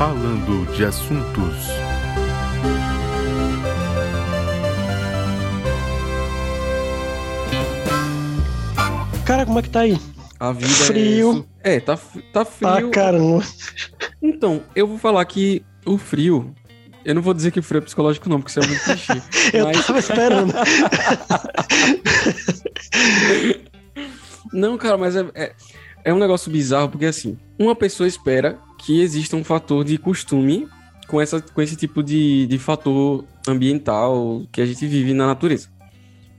[0.00, 1.68] Falando de assuntos.
[9.24, 9.98] Cara, como é que tá aí?
[10.38, 11.46] A vida Frio.
[11.62, 11.76] é.
[11.76, 11.96] É, tá,
[12.32, 12.90] tá Ah, frio.
[12.90, 13.44] caramba.
[14.22, 16.54] Então, eu vou falar que o frio.
[17.04, 19.22] Eu não vou dizer que o frio é psicológico, não, porque isso é muito clichê.
[19.56, 20.52] Eu Mas- tava esperando.
[24.52, 25.52] Não, cara, mas é, é,
[26.06, 30.66] é um negócio bizarro, porque assim, uma pessoa espera que exista um fator de costume
[31.08, 35.68] com, essa, com esse tipo de, de fator ambiental que a gente vive na natureza.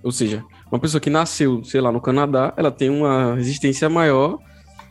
[0.03, 4.39] Ou seja, uma pessoa que nasceu, sei lá, no Canadá, ela tem uma resistência maior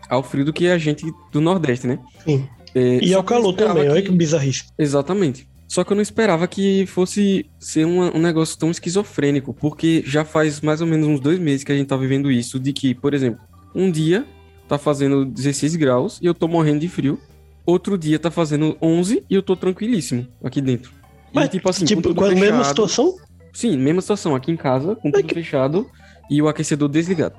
[0.09, 1.99] ao frio do que a gente do Nordeste, né?
[2.25, 2.47] Sim.
[2.75, 4.65] É, E ao calor também, olha que- que bizarrice.
[4.79, 5.49] Exatamente.
[5.67, 10.25] Só que eu não esperava que fosse ser uma- um negócio tão esquizofrênico, porque já
[10.25, 12.95] faz mais ou menos uns dois meses que a gente tá vivendo isso, de que,
[12.95, 13.41] por exemplo,
[13.75, 14.25] um dia
[14.69, 17.19] tá fazendo 16 graus e eu tô morrendo de frio,
[17.65, 20.91] outro dia tá fazendo 11 e eu tô tranquilíssimo aqui dentro.
[21.33, 23.17] E, Mas, tipo assim, com tipo, tudo com a mesma situação?
[23.53, 25.87] Sim, mesma situação, aqui em casa, com tudo fechado
[26.31, 27.35] e o aquecedor desligado.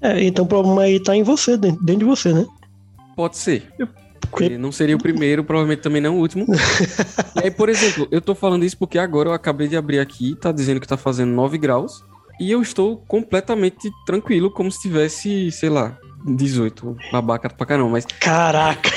[0.00, 2.46] É, então o problema aí tá em você, dentro, dentro de você, né?
[3.16, 3.72] Pode ser.
[4.30, 6.44] Porque- Não seria o primeiro, provavelmente também não o último.
[7.36, 10.34] e aí, por exemplo, eu tô falando isso porque agora eu acabei de abrir aqui,
[10.36, 12.04] tá dizendo que tá fazendo 9 graus.
[12.38, 16.96] E eu estou completamente tranquilo, como se tivesse, sei lá, 18.
[17.12, 18.06] Babaca pra caramba, mas.
[18.20, 18.90] Caraca!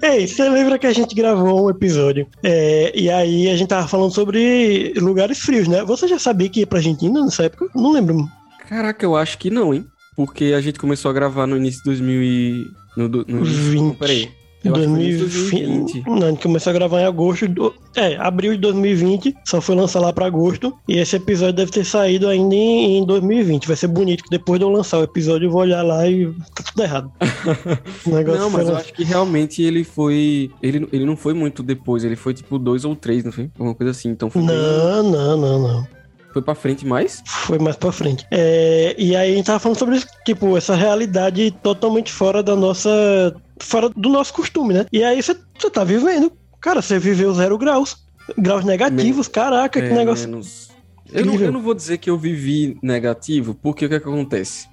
[0.02, 2.26] Ei, você lembra que a gente gravou um episódio?
[2.42, 5.84] é, e aí a gente tava falando sobre lugares frios, né?
[5.84, 7.68] Você já sabia que ia pra Argentina nessa época?
[7.74, 8.28] Não lembro.
[8.68, 9.84] Caraca, eu acho que não, hein?
[10.16, 12.70] Porque a gente começou a gravar no início de 2000 e...
[12.96, 13.70] No, no início...
[13.70, 13.80] 20.
[13.80, 14.39] Não, peraí.
[14.64, 15.92] Eu acho que foi no início de 2020.
[16.02, 16.20] 2020.
[16.20, 17.48] Não, a gente começou a gravar em agosto.
[17.48, 17.74] Do...
[17.96, 20.74] É, abril de 2020, só foi lançar lá pra agosto.
[20.88, 23.66] E esse episódio deve ter saído ainda em, em 2020.
[23.66, 26.26] Vai ser bonito que depois de eu lançar o episódio eu vou olhar lá e
[26.54, 27.10] tá tudo errado.
[28.38, 30.50] Não, mas eu acho que realmente ele foi.
[30.62, 33.50] Ele, ele não foi muito depois, ele foi tipo dois ou três, não foi?
[33.58, 34.08] Alguma coisa assim.
[34.10, 35.99] Então foi, bem- Não, não, não, não.
[36.32, 37.22] Foi pra frente mais.
[37.26, 38.26] Foi mais pra frente.
[38.30, 42.54] É, e aí a gente tava falando sobre isso, tipo, essa realidade totalmente fora da
[42.54, 43.34] nossa.
[43.58, 44.86] fora do nosso costume, né?
[44.92, 45.34] E aí você
[45.72, 46.32] tá vivendo.
[46.60, 47.96] Cara, você viveu zero graus.
[48.38, 50.28] Graus negativos, caraca, que É, negócio.
[50.28, 50.70] menos.
[51.12, 54.08] Eu não, eu não vou dizer que eu vivi negativo, porque o que, é que
[54.08, 54.68] acontece?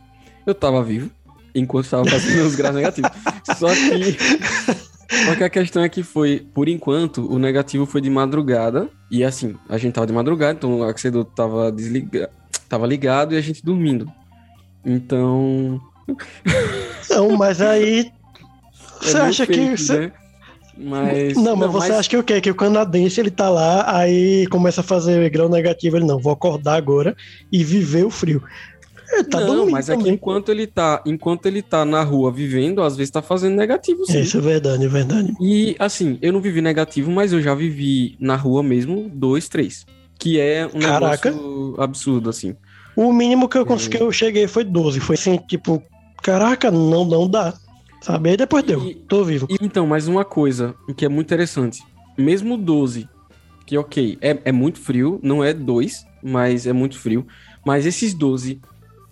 [0.46, 1.10] Eu tava vivo
[1.56, 3.10] enquanto estava fazendo os graus negativos.
[3.58, 4.18] Só que.
[5.10, 8.90] Só que a questão é que foi, por enquanto, o negativo foi de madrugada.
[9.10, 12.32] E assim, a gente tava de madrugada, então o aquecedor tava desligado,
[12.68, 14.12] tava ligado e a gente dormindo.
[14.86, 15.80] Então.
[17.10, 18.12] Não, mas aí.
[19.02, 19.78] é Você meio acha que.
[19.78, 20.12] você- né?
[20.80, 21.36] Mas.
[21.36, 22.40] Não, mas você acha que o quê?
[22.40, 26.32] Que o canadense ele tá lá, aí começa a fazer grau negativo, ele não, vou
[26.32, 27.16] acordar agora
[27.52, 28.44] e viver o frio.
[29.12, 30.14] Ele tá não, mas é que também.
[30.16, 34.22] enquanto ele tá, enquanto ele tá na rua vivendo, às vezes tá fazendo negativo, sim.
[34.22, 35.34] Isso é verdade, é verdade.
[35.40, 39.86] E assim, eu não vivi negativo, mas eu já vivi na rua mesmo dois, três.
[40.20, 41.30] Que é um Caraca.
[41.32, 42.56] negócio absurdo, assim.
[42.96, 45.00] O mínimo que eu consegui, eu cheguei foi 12.
[45.00, 45.82] Foi assim, tipo,
[46.22, 47.54] caraca, não, não dá.
[48.02, 48.32] Sabe?
[48.32, 48.84] Aí depois deu.
[48.84, 49.48] E- Tô vivo.
[49.50, 51.80] E, então, mais uma coisa que é muito interessante.
[52.18, 53.08] Mesmo 12,
[53.66, 57.26] que ok, é, é muito frio, não é 2, mas é muito frio.
[57.66, 58.60] Mas esses 12,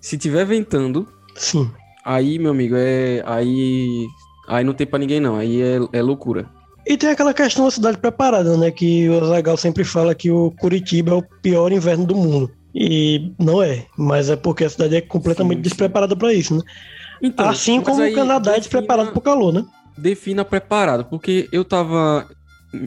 [0.05, 1.69] se tiver ventando, Sim.
[2.05, 3.23] aí, meu amigo, é.
[3.25, 4.05] Aí.
[4.47, 5.35] Aí não tem pra ninguém, não.
[5.37, 6.47] Aí é, é loucura.
[6.85, 8.69] E tem aquela questão da cidade preparada, né?
[8.69, 12.51] Que o Zagal sempre fala que o Curitiba é o pior inverno do mundo.
[12.75, 15.69] E não é, mas é porque a cidade é completamente Sim, sim.
[15.69, 16.61] despreparada pra isso, né?
[17.23, 19.65] Então, assim como aí o Canadá é defina- despreparado pro calor, né?
[19.97, 22.27] defina preparado, porque eu tava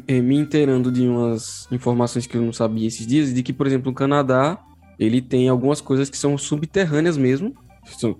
[0.06, 3.66] eh, me inteirando de umas informações que eu não sabia esses dias, de que, por
[3.66, 4.58] exemplo, o Canadá,
[4.98, 7.54] ele tem algumas coisas que são subterrâneas mesmo,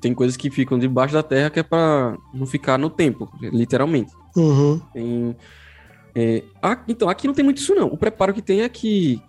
[0.01, 4.13] tem coisas que ficam debaixo da terra que é pra não ficar no tempo, literalmente.
[4.37, 4.81] Uhum.
[4.93, 5.37] Tem,
[6.15, 9.21] eh, a- então, aqui não tem muito isso não, o preparo que tem é que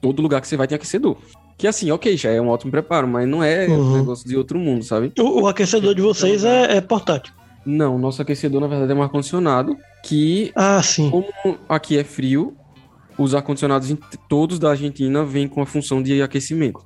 [0.00, 1.16] todo lugar que você vai tem aquecedor.
[1.58, 3.92] Que assim, ok, já é um ótimo preparo, mas não é Uhum.
[3.94, 5.12] um negócio de outro mundo, sabe?
[5.18, 7.32] O, o aquecedor de vocês é, é portátil.
[7.64, 11.10] Não, nosso aquecedor na verdade é um ar-condicionado que Ah, sim.
[11.10, 11.26] Como
[11.68, 12.56] aqui é frio,
[13.18, 13.94] os ar-condicionados
[14.28, 16.80] todos da Argentina vêm com a função de aquecimento.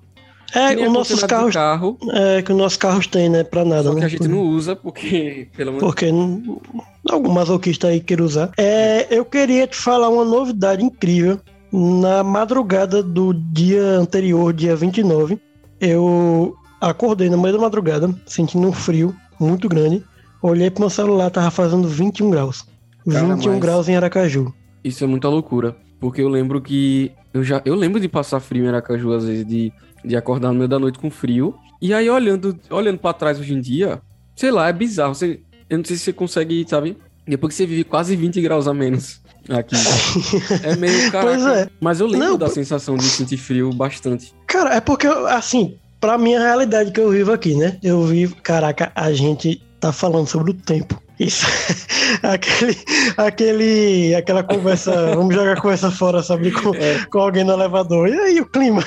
[0.53, 1.55] É, Que os nossos carros.
[1.55, 3.45] carro, É, que os nossos carros têm, né?
[3.45, 4.07] Pra nada, só que né?
[4.07, 5.85] a gente não usa porque, pelo menos...
[5.87, 6.61] Porque não-
[7.09, 8.51] algum masoquista aí queira usar.
[8.59, 11.39] É, eu queria te falar uma novidade incrível.
[11.73, 15.39] Na madrugada do dia anterior, dia 29,
[15.81, 20.03] eu acordei no meio da madrugada, sentindo um frio muito grande.
[20.43, 22.67] Olhei pro meu celular, tava fazendo 21 graus.
[23.09, 24.53] Cara, 21 mas- graus em Aracaju.
[24.83, 28.65] Isso é muita loucura, porque eu lembro que eu já eu lembro de passar frio
[28.65, 29.73] em Aracaju às vezes de,
[30.05, 31.55] de acordar no meio da noite com frio.
[31.81, 34.01] E aí olhando olhando para trás hoje em dia,
[34.35, 36.97] sei lá, é bizarro, você eu não sei se você consegue, sabe?
[37.27, 39.77] Depois que você vive quase 20 graus a menos aqui.
[40.65, 41.61] é meio caraca.
[41.61, 41.69] É.
[41.81, 44.35] Mas eu lembro Não, da pô- sensação de sentir frio bastante.
[44.49, 47.79] Cara, é porque, assim, pra minha realidade que eu vivo aqui, né?
[47.85, 51.01] Eu vivo, caraca, a gente tá falando sobre o tempo.
[51.21, 51.47] Isso,
[52.25, 52.77] aquele,
[53.17, 57.05] aquele, aquela conversa, vamos jogar a conversa fora, sabe, com, É.
[57.11, 58.09] com alguém no elevador.
[58.09, 58.83] E aí, o clima?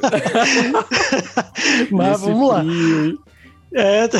[1.90, 2.60] Mas Esse vamos lá.
[2.60, 3.18] frio?
[3.74, 4.08] É...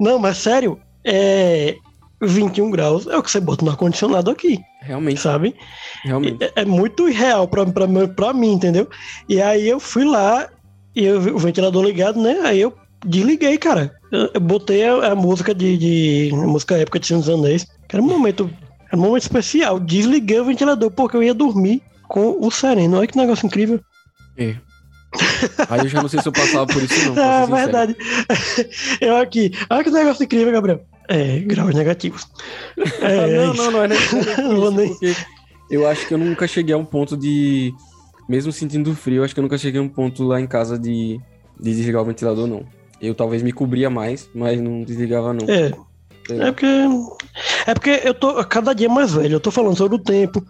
[0.00, 1.76] Não, mas sério, é
[2.20, 5.54] 21 graus é o que você bota no ar-condicionado aqui, Realmente, sabe?
[6.04, 6.42] realmente.
[6.44, 8.88] É, é muito irreal pra, pra, mim- pra mim, entendeu?
[9.28, 10.48] E aí eu fui lá
[10.94, 12.40] e eu o ventilador ligado, né?
[12.44, 12.72] Aí eu
[13.04, 13.92] desliguei, cara.
[14.12, 16.30] Eu, botei a, a música de, de.
[16.34, 17.64] a música época de Senhor dos Anéis.
[17.88, 18.50] Que era um momento.
[18.86, 19.80] Era um momento especial.
[19.80, 22.98] Desliguei o ventilador porque eu ia dormir com o sereno.
[22.98, 23.80] Olha que negócio incrível.
[24.36, 24.54] É.
[25.68, 27.14] Aí eu já não sei se eu passava por isso, não.
[27.46, 27.46] sincero.
[27.56, 27.96] verdade.
[29.00, 29.52] Eu aqui.
[29.70, 30.80] Olha que negócio incrível, Gabriel.
[31.08, 32.26] É, graus negativos.
[33.00, 33.62] É, Ah, é não, isso.
[33.62, 35.14] não, não, é não é Não nem- porque
[35.70, 37.72] eu acho que eu nunca cheguei a um ponto de.
[38.28, 40.76] Mesmo sentindo frio, eu acho que eu nunca cheguei a um ponto lá em casa
[40.78, 41.18] de,
[41.60, 42.64] de desligar o ventilador, não.
[43.00, 45.48] Eu talvez me cobria mais, mas não desligava, não.
[45.48, 45.70] É,
[46.34, 46.46] lá.
[46.48, 46.66] É porque.
[47.66, 49.34] É porque eu tô cada dia mais velho.
[49.34, 50.44] Eu tô falando sobre o tempo.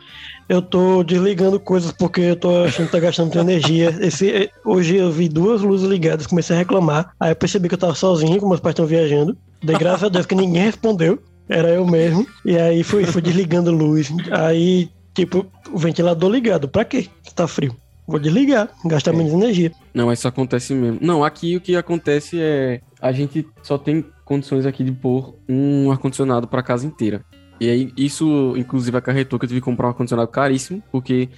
[0.49, 3.97] Eu tô desligando coisas porque eu tô achando que tá gastando muita energia.
[4.01, 7.13] Esse, hoje eu vi duas luzes ligadas, comecei a reclamar.
[7.19, 9.37] Aí eu percebi que eu tava sozinho, que meus pais estão viajando.
[9.63, 11.19] Dei graças a Deus que ninguém respondeu.
[11.49, 12.27] Era eu mesmo.
[12.45, 14.13] E aí fui, fui desligando luz.
[14.31, 16.69] Aí, tipo, o ventilador ligado.
[16.69, 17.07] Pra quê?
[17.35, 17.75] Tá frio.
[18.07, 19.17] Vou desligar, gastar É.
[19.17, 19.73] menos energia.
[19.93, 20.99] Não, isso acontece mesmo.
[21.03, 22.81] Não, aqui o que acontece é.
[23.01, 27.25] A gente só tem condições aqui de pôr um ar-condicionado pra casa inteira.
[27.61, 31.29] E aí, isso, inclusive, acarretou que eu tive que comprar um ar-condicionado caríssimo, porque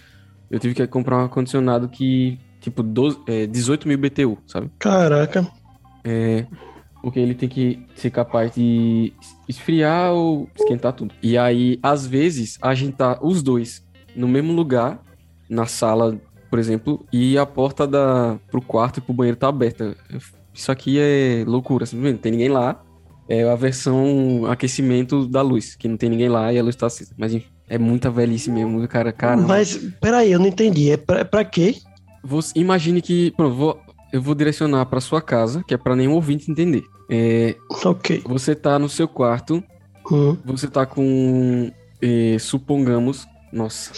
[0.51, 4.71] eu tive que comprar um ar-condicionado que, tipo, 12, é, 18 mil BTU, sabe?
[4.79, 5.47] Caraca.
[6.05, 6.45] É,
[7.03, 9.13] porque ele tem que ser capaz de
[9.49, 11.15] esfriar ou esquentar tudo.
[11.23, 13.87] E aí, às vezes, a gente tá os dois
[14.17, 15.01] no mesmo lugar,
[15.49, 16.19] na sala,
[16.51, 19.97] por exemplo, e a porta da, pro quarto e pro banheiro tá aberta.
[20.55, 22.15] Isso aqui é loucura, simplesmente.
[22.17, 22.83] Não tem ninguém lá.
[23.29, 26.87] É a versão aquecimento da luz, que não tem ninguém lá e a luz tá
[26.87, 27.15] acesa.
[27.19, 29.13] Mas enfim, é muita velhice mesmo, cara.
[29.13, 29.47] Caramba.
[29.49, 30.91] Mas, peraí, eu não entendi.
[30.91, 31.77] É pra, é pra quê?
[32.25, 33.31] Você imagine que.
[33.37, 33.79] Pronto, vou,
[34.13, 36.83] eu vou direcionar pra sua casa, que é pra nenhum ouvinte entender.
[37.11, 37.55] É,
[37.85, 38.23] Ok.
[38.27, 39.63] você tá no seu quarto,
[40.11, 40.37] Hum.
[40.45, 41.71] você tá com.
[42.01, 43.27] eh, supongamos.
[43.53, 43.93] Nossa.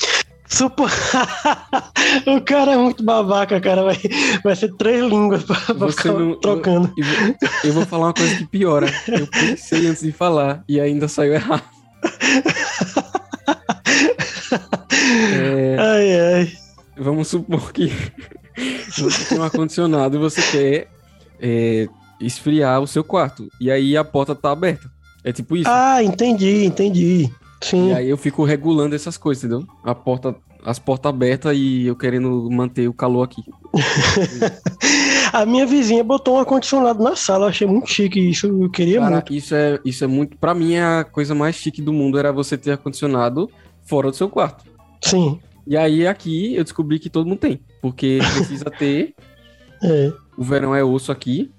[0.51, 0.85] Supo...
[2.27, 3.85] o cara é muito babaca, cara.
[3.85, 3.97] Vai,
[4.43, 6.93] vai ser três línguas pra, pra Você ficar não- trocando.
[6.97, 8.93] Eu vou, eu vou falar uma coisa que piora.
[9.09, 11.63] Eu pensei antes de falar e ainda saiu errado.
[15.33, 16.53] É, Ai, ai.
[16.97, 17.93] vamos supor que
[18.97, 20.89] você tem um ar-condicionado e você quer
[21.41, 21.89] eh,
[22.21, 23.49] esfriar o seu quarto.
[23.61, 24.91] E aí a porta tá aberta.
[25.25, 25.69] É tipo isso.
[25.69, 27.31] Ah, entendi, entendi.
[27.63, 27.91] Sim.
[27.91, 29.67] E aí eu fico regulando essas coisas, entendeu?
[29.85, 30.35] A porta,
[30.65, 33.43] as portas abertas e eu querendo manter o calor aqui.
[35.33, 37.45] A minha vizinha botou um ar-condicionado na sala.
[37.47, 38.47] Eu achei muito chique isso.
[38.49, 39.33] Eu queria Cara, muito.
[39.33, 40.37] isso é, isso é muito.
[40.37, 43.49] Pra mim, a coisa mais chique do mundo era você ter ar-condicionado
[43.85, 44.65] fora do seu quarto.
[45.05, 45.39] Sim.
[45.67, 47.61] E aí aqui eu descobri que todo mundo tem.
[47.81, 49.15] Porque precisa ter.
[49.85, 50.13] É.
[50.37, 51.51] O verão é osso aqui.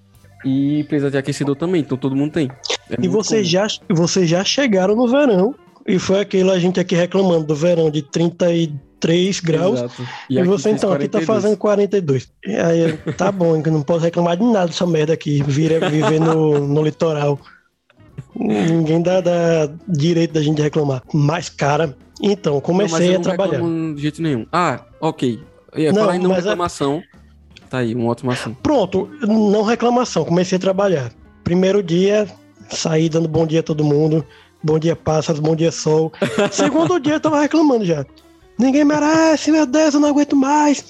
[0.44, 1.82] E precisa de aquecedor também.
[1.82, 2.50] Então todo mundo tem.
[2.90, 3.52] É E vocês comum.
[3.52, 5.56] já, vocês já chegaram no verão.
[5.88, 9.80] E foi aquele a gente aqui reclamando do verão de 33 graus.
[9.80, 10.08] Exato.
[10.30, 11.26] E, aqui você então aqui tá 42.
[11.26, 12.32] fazendo 42.
[12.46, 15.42] E aí, tá bom, eu não posso reclamar de nada dessa merda aqui.
[15.44, 17.40] Vira, viver no, no litoral.
[18.36, 21.02] Ninguém dá, dá direito da gente reclamar.
[21.14, 23.52] Mas, cara, então, Não, comecei eu a não trabalhar.
[23.54, 24.46] reclamo de jeito nenhum.
[24.52, 25.40] Ah, ok.
[25.74, 27.02] Eu ia Não, falar em não é- reclamação.
[27.70, 28.58] Tá aí, um ótimo assunto.
[28.62, 31.10] Pronto, não reclamação, comecei a trabalhar.
[31.44, 32.28] Primeiro dia,
[32.70, 34.26] saí dando bom dia a todo mundo.
[34.64, 36.12] Bom dia, pássaros, bom dia, sol.
[36.52, 38.06] Segundo dia, eu tava reclamando já.
[38.58, 40.86] Ninguém merece, meu Deus, eu não aguento mais.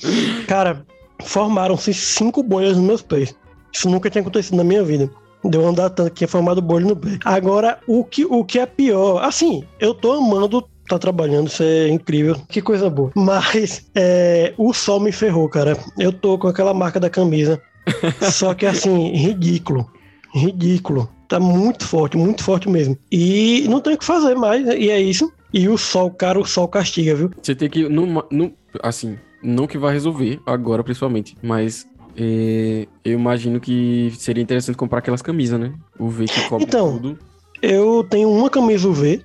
[0.48, 0.86] Cara,
[1.24, 3.34] formaram-se cinco bolhas nos meus pés.
[3.72, 5.10] Isso nunca tinha acontecido na minha vida.
[5.44, 7.18] Deu andar tanto que tinha formado bolha no pé.
[7.24, 11.88] Agora, o que, o que é pior, assim, eu tô amando tá trabalhando, isso é
[11.88, 12.36] incrível.
[12.50, 13.12] Que coisa boa.
[13.16, 15.78] Mas é, o sol me ferrou, cara.
[15.98, 17.62] Eu tô com aquela marca da camisa.
[18.30, 19.90] Só que assim, ridículo.
[20.34, 21.10] Ridículo.
[21.32, 22.98] Tá muito forte, muito forte mesmo.
[23.10, 25.32] E não tem o que fazer mais, e é isso.
[25.54, 27.32] E o sol, cara, o sol castiga, viu?
[27.42, 27.88] Você tem que.
[27.88, 31.88] No, no, assim, não que vai resolver agora, principalmente, mas.
[32.18, 35.74] é, eu imagino que seria interessante comprar aquelas camisas, né?
[35.98, 37.18] O V que cobre Então, tudo.
[37.62, 39.24] Eu tenho uma camisa UV,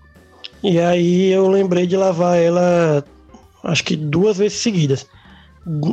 [0.63, 3.05] e aí eu lembrei de lavar ela,
[3.65, 5.09] acho que duas vezes seguidas.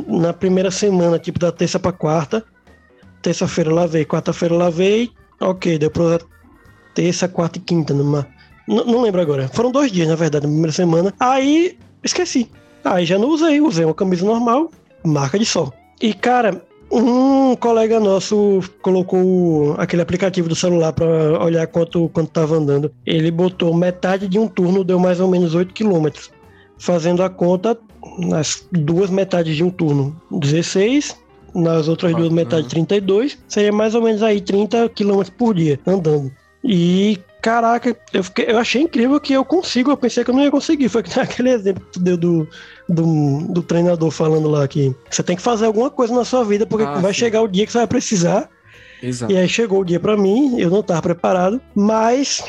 [0.06, 2.44] Na primeira semana, tipo da terça pra quarta.
[3.20, 5.10] Terça-feira eu lavei, quarta-feira eu lavei.
[5.44, 6.18] Ok, deu pra
[6.94, 8.26] terça, quarta e quinta, numa.
[8.66, 9.46] N não lembro agora.
[9.48, 11.12] Foram dois dias, na verdade, na primeira semana.
[11.20, 12.50] Aí esqueci.
[12.82, 14.70] Aí já não usei, usei uma camisa normal,
[15.04, 15.72] marca de sol.
[16.00, 22.56] E, cara, um colega nosso colocou aquele aplicativo do celular para olhar quanto, quanto tava
[22.56, 22.90] andando.
[23.04, 26.30] Ele botou metade de um turno, deu mais ou menos 8 quilômetros.
[26.78, 27.78] Fazendo a conta,
[28.18, 31.16] nas duas metades de um turno, 16,
[31.54, 36.32] nas outras duas metades, 32, seria mais ou menos aí 30 quilômetros por dia andando.
[36.62, 40.42] E caraca, eu, fiquei, eu achei incrível que eu consigo, eu pensei que eu não
[40.42, 40.88] ia conseguir.
[40.88, 42.48] Foi aquele exemplo que tu deu do,
[42.88, 46.66] do, do treinador falando lá que você tem que fazer alguma coisa na sua vida,
[46.66, 47.20] porque ah, vai sim.
[47.20, 48.48] chegar o dia que você vai precisar.
[49.02, 49.30] Exato.
[49.30, 52.42] E aí chegou o dia para mim, eu não estava preparado, mas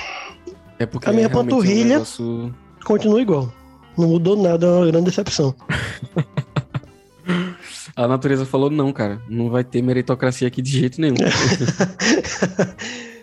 [0.79, 2.55] é a minha panturrilha é um negócio...
[2.85, 3.53] continua igual.
[3.97, 5.53] Não mudou nada, é uma grande decepção.
[7.95, 9.21] a natureza falou não, cara.
[9.29, 11.15] Não vai ter meritocracia aqui de jeito nenhum.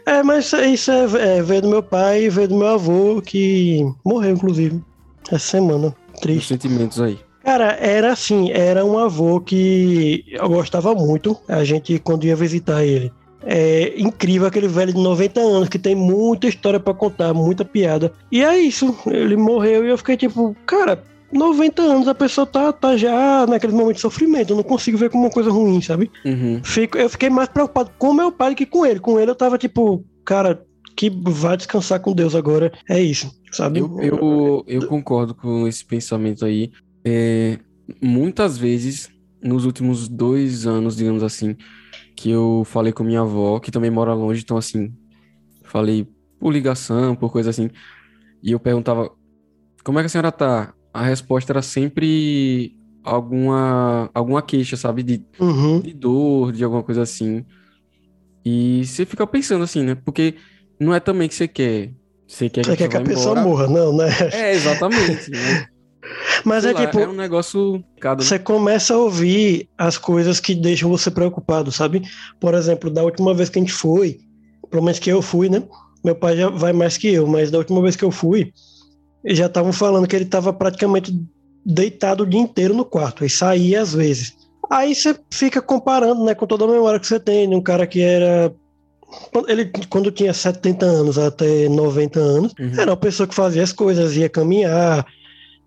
[0.04, 3.86] É, mas isso é, é, veio do meu pai e veio do meu avô, que
[4.04, 4.82] morreu, inclusive,
[5.26, 5.94] essa semana.
[6.20, 6.40] Triste.
[6.40, 7.20] Os sentimentos aí.
[7.44, 11.36] Cara, era assim, era um avô que eu gostava muito.
[11.48, 13.12] A gente, quando ia visitar ele,
[13.44, 18.12] é incrível aquele velho de 90 anos que tem muita história para contar, muita piada.
[18.30, 21.02] E é isso, ele morreu e eu fiquei tipo, cara,
[21.32, 24.50] 90 anos a pessoa tá, tá já naquele momento de sofrimento.
[24.50, 26.10] Eu não consigo ver como uma coisa ruim, sabe?
[26.24, 26.60] Uhum.
[26.62, 29.00] Fico, eu fiquei mais preocupado com meu pai que com ele.
[29.00, 30.62] Com ele eu tava tipo, cara,
[30.96, 32.72] que vai descansar com Deus agora.
[32.88, 33.80] É isso, sabe?
[33.80, 36.70] Eu, eu, eu concordo com esse pensamento aí.
[37.04, 37.58] É,
[38.00, 39.10] muitas vezes,
[39.42, 41.56] nos últimos dois anos, digamos assim,
[42.14, 44.92] que eu falei com minha avó, que também mora longe, então assim,
[45.64, 46.06] falei
[46.38, 47.70] por ligação, por coisa assim,
[48.42, 49.10] e eu perguntava,
[49.84, 50.74] como é que a senhora tá?
[50.92, 55.02] A resposta era sempre alguma, alguma queixa, sabe?
[55.02, 55.80] De, uhum.
[55.80, 57.44] de dor, de alguma coisa assim.
[58.44, 59.94] E você fica pensando assim, né?
[59.94, 60.34] Porque
[60.78, 61.90] não é também que você quer.
[62.26, 64.08] Você quer que, você quer que a pessoa morra, não, né?
[64.32, 65.30] É, exatamente.
[65.30, 65.66] Né?
[66.44, 66.98] Mas Sei é lá, tipo.
[66.98, 67.84] É um negócio.
[68.00, 68.22] Cada...
[68.22, 72.02] Você começa a ouvir as coisas que deixam você preocupado, sabe?
[72.40, 74.18] Por exemplo, da última vez que a gente foi,
[74.70, 75.62] pelo menos que eu fui, né?
[76.04, 78.52] Meu pai já vai mais que eu, mas da última vez que eu fui,
[79.24, 81.16] e já estavam falando que ele estava praticamente
[81.64, 84.36] deitado o dia inteiro no quarto e saía às vezes.
[84.70, 87.86] Aí você fica comparando, né, com toda a memória que você tem, de um cara
[87.86, 88.52] que era
[89.46, 92.72] ele quando tinha 70 anos até 90 anos, uhum.
[92.78, 95.06] era uma pessoa que fazia as coisas, ia caminhar,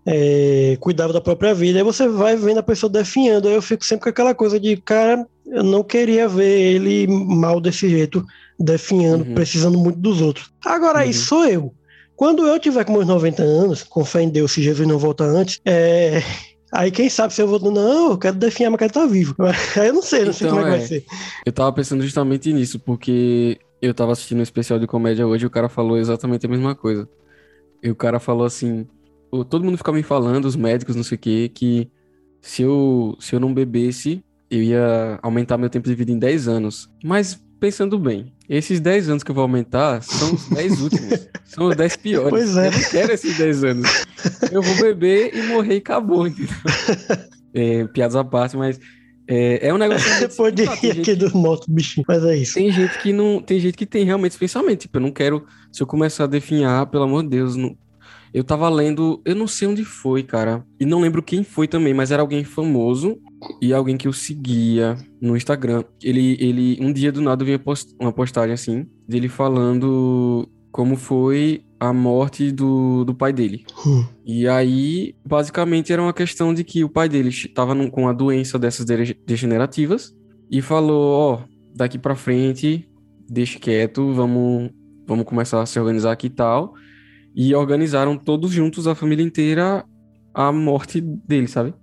[0.04, 1.78] é, cuidava da própria vida.
[1.78, 3.48] Aí você vai vendo a pessoa definhando.
[3.48, 7.60] Aí eu fico sempre com aquela coisa de, cara, eu não queria ver ele mal
[7.60, 8.24] desse jeito,
[8.58, 9.34] definhando, uhum.
[9.34, 10.50] precisando muito dos outros.
[10.64, 11.04] Agora, uhum.
[11.04, 11.74] aí sou eu.
[12.16, 15.26] Quando eu tiver com meus 90 anos, com fé em Deus, se Jesus não voltar
[15.26, 16.22] antes, é...
[16.72, 17.60] Aí quem sabe se eu vou.
[17.70, 19.34] Não, eu quero definhar, mas quero estar vivo.
[19.80, 20.86] Aí eu não sei, não então, sei como é, que vai é.
[20.86, 21.04] ser.
[21.44, 25.46] Eu tava pensando justamente nisso, porque eu tava assistindo um especial de comédia hoje e
[25.46, 27.08] o cara falou exatamente a mesma coisa.
[27.82, 28.86] E o cara falou assim:
[29.48, 31.88] todo mundo fica me falando, os médicos, não sei o quê, que
[32.40, 36.48] se eu, se eu não bebesse, eu ia aumentar meu tempo de vida em 10
[36.48, 36.90] anos.
[37.02, 41.28] Mas pensando bem, esses 10 anos que eu vou aumentar são os 10 últimos.
[41.44, 42.30] são os 10 piores.
[42.30, 42.68] Pois é.
[42.68, 44.06] Eu não quero esses 10 anos.
[44.52, 46.54] Eu vou beber e morrer e acabou, entendeu?
[47.58, 48.78] É, piadas à parte, mas
[49.26, 50.20] é, é um negócio.
[50.20, 52.54] Depois de rir aqui do moto, bichinho, mas é isso.
[52.54, 53.40] Tem gente que não.
[53.40, 54.82] Tem gente que tem realmente esse pensamento.
[54.82, 55.46] Tipo, eu não quero.
[55.72, 57.76] Se eu começar a definhar, pelo amor de Deus, não,
[58.36, 60.62] eu tava lendo, eu não sei onde foi, cara.
[60.78, 63.18] E não lembro quem foi também, mas era alguém famoso
[63.62, 65.82] e alguém que eu seguia no Instagram.
[66.02, 67.64] Ele, ele um dia do nada eu vi
[67.98, 73.64] uma postagem assim, dele falando como foi a morte do, do pai dele.
[73.86, 74.04] Hum.
[74.26, 78.58] E aí, basicamente, era uma questão de que o pai dele estava com uma doença
[78.58, 78.84] dessas
[79.24, 80.14] degenerativas
[80.50, 81.38] e falou: Ó, oh,
[81.74, 82.86] daqui pra frente,
[83.26, 84.70] deixe quieto, vamos,
[85.06, 86.74] vamos começar a se organizar aqui e tal.
[87.36, 89.84] E organizaram todos juntos, a família inteira,
[90.32, 91.74] a morte dele, sabe?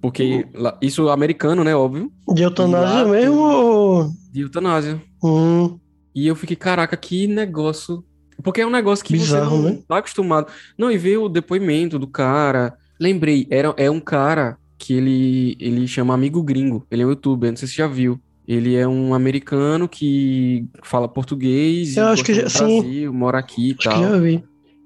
[0.00, 0.70] Porque uhum.
[0.82, 1.76] isso é americano, né?
[1.76, 2.10] Óbvio.
[2.34, 3.38] De eutanásia mesmo?
[3.38, 4.10] Ou...
[4.32, 5.00] De eutanásia.
[5.22, 5.78] Hum.
[6.14, 8.04] E eu fiquei, caraca, que negócio.
[8.42, 9.78] Porque é um negócio que Bizarro, você não né?
[9.88, 10.48] tá acostumado.
[10.76, 12.74] Não, e ver o depoimento do cara.
[13.00, 16.86] Lembrei, era, é um cara que ele, ele chama Amigo Gringo.
[16.90, 18.20] Ele é um youtuber, não sei se você já viu.
[18.46, 21.96] Ele é um americano que fala português.
[21.96, 23.08] Eu acho que já, Brasil, sim.
[23.08, 23.94] mora aqui e acho tal.
[23.94, 24.44] Que já vi.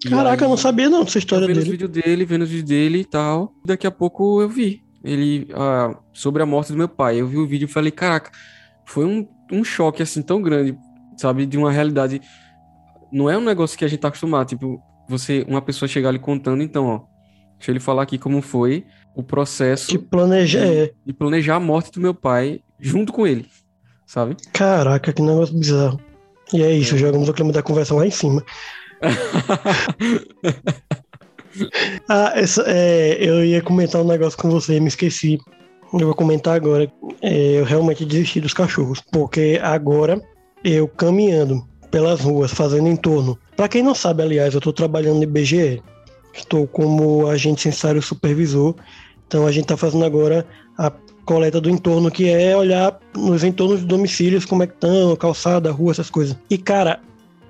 [0.08, 1.70] Caraca, aí, eu não sabia não dessa história vendo dele.
[1.70, 3.52] Vendo os vídeos dele, vendo os vídeos dele e tal.
[3.64, 7.20] Daqui a pouco eu vi ele ah, sobre a morte do meu pai.
[7.20, 8.30] Eu vi o vídeo e falei, caraca,
[8.84, 10.76] foi um, um choque assim tão grande,
[11.16, 12.20] sabe, de uma realidade.
[13.12, 16.18] Não é um negócio que a gente tá acostumado, tipo, você, uma pessoa chegar ali
[16.18, 17.00] contando, então, ó,
[17.56, 20.92] deixa ele falar aqui como foi o processo de planejar, de, é.
[21.06, 23.46] de planejar a morte do meu pai junto com ele,
[24.06, 24.36] sabe?
[24.52, 25.98] Caraca, que negócio bizarro.
[26.52, 28.44] E é isso, jogamos o clima da conversa lá em cima.
[32.08, 35.38] ah, essa, é, eu ia comentar um negócio com você, me esqueci.
[35.92, 36.90] Eu vou comentar agora.
[37.22, 40.20] É, eu realmente desisti dos cachorros, porque agora
[40.62, 43.38] eu caminhando pelas ruas, fazendo entorno.
[43.56, 45.82] Para quem não sabe, aliás, eu estou trabalhando no IBGE.
[46.34, 48.74] Estou como agente censário supervisor.
[49.26, 50.92] Então a gente está fazendo agora a
[51.24, 55.70] coleta do entorno, que é olhar nos entornos de domicílios como é que estão, calçada,
[55.70, 56.36] rua, essas coisas.
[56.48, 57.00] E cara,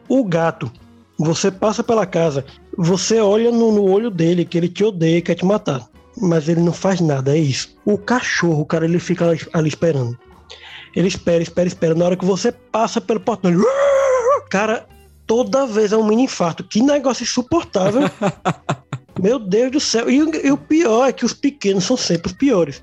[0.08, 0.70] o gato,
[1.18, 2.44] você passa pela casa,
[2.76, 5.86] você olha no, no olho dele que ele te odeia, quer te matar.
[6.20, 7.76] Mas ele não faz nada, é isso.
[7.84, 10.18] O cachorro, cara, ele fica ali, ali esperando.
[10.94, 11.94] Ele espera, espera, espera.
[11.94, 13.62] Na hora que você passa pelo portão, ele...
[14.50, 14.86] Cara,
[15.26, 16.64] toda vez é um mini infarto.
[16.64, 18.02] Que negócio insuportável.
[19.20, 20.08] Meu Deus do céu.
[20.08, 22.82] E, e, o pior é que os pequenos são sempre os piores.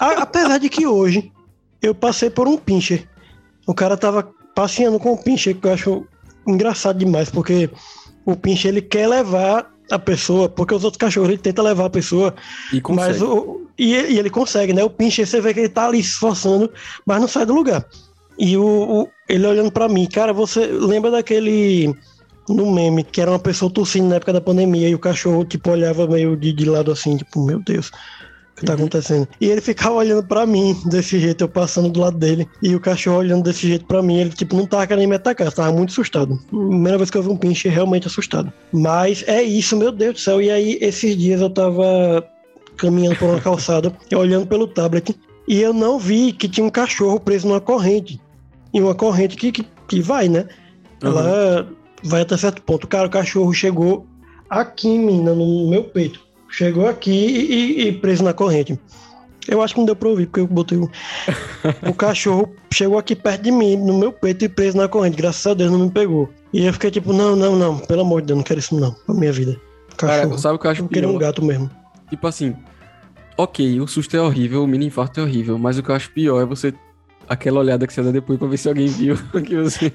[0.00, 1.30] A, apesar de que hoje
[1.80, 3.08] eu passei por um pincher.
[3.66, 6.06] O cara tava passeando com o pincher, que eu acho
[6.46, 7.70] engraçado demais, porque
[8.24, 11.90] o pincher ele quer levar a pessoa, porque os outros cachorros ele tenta levar a
[11.90, 12.34] pessoa,
[12.72, 13.08] e consegue.
[13.08, 14.82] mas o, e, e, ele consegue, né?
[14.82, 16.70] O pincher você vê que ele tá ali se esforçando,
[17.04, 17.86] mas não sai do lugar.
[18.38, 21.94] E o, o ele olhando para mim, cara, você lembra daquele
[22.48, 25.68] no meme que era uma pessoa tossindo na época da pandemia e o cachorro tipo
[25.70, 27.90] olhava meio de, de lado assim, tipo, meu Deus
[28.56, 28.80] que tá uhum.
[28.80, 29.28] acontecendo.
[29.40, 32.80] E ele ficava olhando para mim desse jeito, eu passando do lado dele, e o
[32.80, 35.90] cachorro olhando desse jeito para mim, ele tipo não tava querendo me atacar, tava muito
[35.90, 36.38] assustado.
[36.48, 38.52] Primeira vez que eu vi um pinche, realmente assustado.
[38.72, 40.40] Mas é isso, meu Deus do céu.
[40.40, 42.26] E aí, esses dias eu tava
[42.76, 45.14] caminhando por uma calçada, olhando pelo tablet,
[45.46, 48.20] e eu não vi que tinha um cachorro preso numa corrente
[48.76, 50.46] em uma corrente que, que, que vai, né?
[51.02, 51.76] Ela uhum.
[52.02, 52.86] vai até certo ponto.
[52.86, 54.06] Cara, o cachorro chegou
[54.50, 56.20] aqui, menina, no meu peito.
[56.48, 58.78] Chegou aqui e, e preso na corrente.
[59.48, 60.90] Eu acho que não deu pra ouvir, porque eu botei o.
[61.88, 65.16] o cachorro chegou aqui perto de mim, no meu peito e preso na corrente.
[65.16, 66.28] Graças a Deus não me pegou.
[66.52, 68.92] E eu fiquei tipo, não, não, não, pelo amor de Deus, não quero isso não,
[68.92, 69.60] pra minha vida.
[69.96, 70.30] Cachorro.
[70.30, 71.70] Cara, sabe o que eu acho eu queria um gato mesmo.
[72.10, 72.54] Tipo assim,
[73.36, 76.10] ok, o susto é horrível, o mini infarto é horrível, mas o que eu acho
[76.10, 76.74] pior é você
[77.28, 79.92] aquela olhada que você dá depois pra ver se alguém viu que você.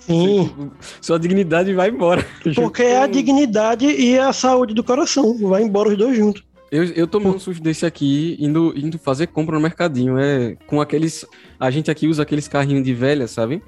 [0.00, 0.50] Sim.
[0.56, 0.70] Você,
[1.00, 2.24] sua dignidade vai embora.
[2.54, 5.36] Porque é a dignidade e a saúde do coração.
[5.38, 6.42] Vai embora os dois juntos.
[6.70, 10.18] Eu, eu tomei um susto desse aqui, indo, indo fazer compra no mercadinho.
[10.18, 11.24] É com aqueles.
[11.58, 13.62] A gente aqui usa aqueles carrinhos de velha, sabe?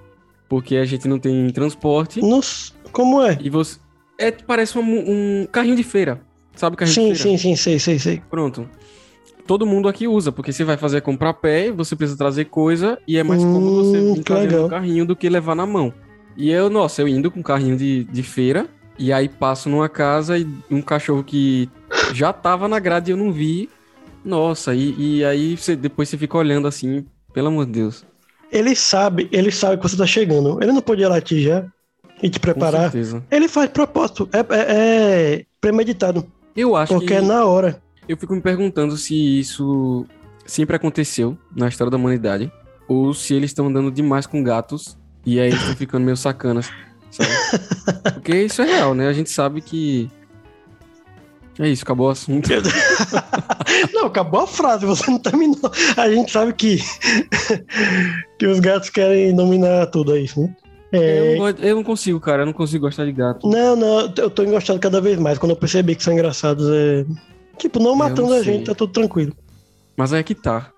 [0.48, 2.20] Porque a gente não tem transporte.
[2.20, 3.38] Nossa, como é?
[3.40, 3.78] E você.
[4.18, 6.20] É, parece um, um carrinho de feira.
[6.54, 7.38] Sabe carrinho sim, de feira?
[7.38, 8.22] Sim, sim, sei, sei, sei.
[8.30, 8.68] Pronto
[9.46, 13.16] todo mundo aqui usa, porque você vai fazer comprar pé, você precisa trazer coisa e
[13.16, 15.92] é mais hum, cômodo você vir trazer no carrinho do que levar na mão.
[16.36, 18.66] E eu, nossa, eu indo com carrinho de, de feira,
[18.98, 21.68] e aí passo numa casa e um cachorro que
[22.12, 23.70] já tava na grade e eu não vi.
[24.24, 28.04] Nossa, e, e aí você, depois você fica olhando assim, pelo amor de Deus.
[28.50, 30.62] Ele sabe, ele sabe que você tá chegando.
[30.62, 31.64] Ele não podia latir já
[32.22, 32.86] e te preparar.
[32.86, 33.24] Com certeza.
[33.30, 34.44] Ele faz propósito, é, é,
[35.38, 36.26] é premeditado.
[36.56, 37.14] Eu acho porque que...
[37.14, 37.82] é na hora.
[38.08, 40.06] Eu fico me perguntando se isso
[40.44, 42.50] sempre aconteceu na história da humanidade,
[42.88, 46.70] ou se eles estão andando demais com gatos e aí eles estão ficando meio sacanas,
[47.10, 47.30] sabe?
[48.14, 49.08] Porque isso é real, né?
[49.08, 50.08] A gente sabe que.
[51.58, 52.48] É isso, acabou o assunto.
[53.92, 55.72] não, acabou a frase, você não terminou.
[55.96, 56.78] A gente sabe que,
[58.38, 60.54] que os gatos querem dominar tudo, é isso, né?
[60.92, 61.34] É...
[61.34, 63.48] Eu, não, eu, não, consigo, cara, eu não consigo gostar de gato.
[63.48, 65.38] Não, não, eu tô gostando cada vez mais.
[65.38, 67.04] Quando eu percebi que são engraçados, é...
[67.58, 69.32] Tipo, não matando não a gente, tá tudo tranquilo.
[69.96, 70.70] Mas é que tá.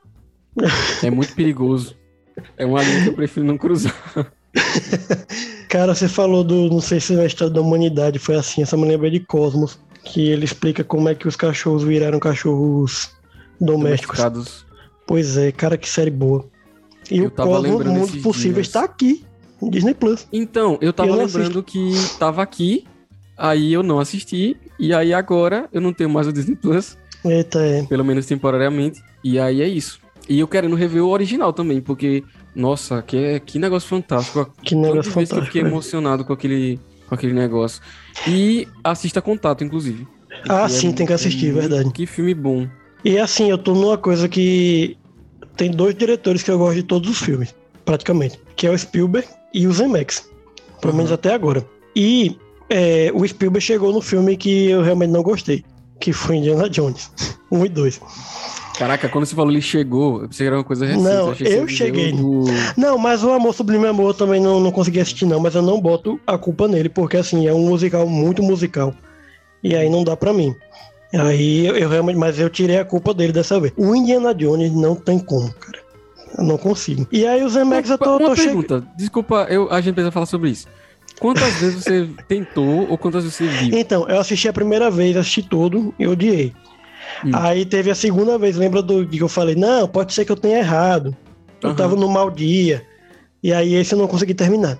[1.02, 1.96] é muito perigoso.
[2.56, 3.94] É uma linha que eu prefiro não cruzar.
[5.68, 6.70] Cara, você falou do.
[6.70, 10.28] Não sei se na história da humanidade foi assim, essa me lembra de Cosmos, que
[10.28, 13.10] ele explica como é que os cachorros viraram cachorros
[13.60, 14.64] domésticos.
[15.06, 16.48] Pois é, cara, que série boa.
[17.10, 19.24] E eu o Cosmos Mundo Possível está aqui,
[19.60, 20.26] no Disney Plus.
[20.32, 22.86] Então, eu tava eu lembrando que tava aqui,
[23.36, 26.96] aí eu não assisti, e aí agora eu não tenho mais o Disney Plus.
[27.24, 27.82] Eita, é.
[27.84, 29.02] Pelo menos temporariamente.
[29.24, 30.00] E aí é isso.
[30.28, 32.22] E eu querendo rever o original também, porque,
[32.54, 34.52] nossa, que, que negócio fantástico.
[34.62, 35.34] Que negócio fantástico.
[35.34, 37.82] Que eu fiquei emocionado com aquele, com aquele negócio.
[38.26, 40.06] E assista Contato, inclusive.
[40.48, 41.90] Ah, é sim, tem que assistir, verdade.
[41.90, 42.68] Que filme bom.
[43.04, 44.96] E assim, eu tô numa coisa que.
[45.56, 47.52] Tem dois diretores que eu gosto de todos os filmes,
[47.84, 48.38] praticamente.
[48.54, 50.28] Que é o Spielberg e o Zemeckis.
[50.80, 50.98] Pelo uhum.
[50.98, 51.66] menos até agora.
[51.96, 52.36] E
[52.68, 55.64] é, o Spielberg chegou no filme que eu realmente não gostei,
[56.00, 57.10] que foi Indiana Jones,
[57.50, 58.00] 1 e 2.
[58.78, 61.02] Caraca, quando você falou ele chegou, eu pensei que era uma coisa recente.
[61.02, 62.12] Não, eu, eu cheguei.
[62.12, 62.44] Do...
[62.76, 65.40] Não, mas o Amor Sublime Amor também não, não consegui assistir, não.
[65.40, 68.94] Mas eu não boto a culpa nele, porque assim, é um musical muito musical.
[69.64, 70.54] E aí não dá pra mim.
[71.12, 73.72] Aí eu, eu realmente, mas eu tirei a culpa dele dessa vez.
[73.76, 75.80] O Indiana Jones não tem como, cara.
[76.36, 77.04] Eu não consigo.
[77.10, 78.62] E aí o Zemex eu tô, Uma tô chegando.
[78.62, 80.68] pergunta, desculpa, eu, a gente precisa falar sobre isso.
[81.18, 83.78] Quantas vezes você tentou ou quantas vezes você viu?
[83.78, 86.54] Então, eu assisti a primeira vez, assisti tudo e odiei.
[87.24, 87.30] Hum.
[87.34, 89.54] Aí teve a segunda vez, lembra do que eu falei?
[89.54, 91.16] Não, pode ser que eu tenha errado.
[91.62, 92.86] Eu tava no mau dia.
[93.42, 94.78] E aí esse eu não consegui terminar.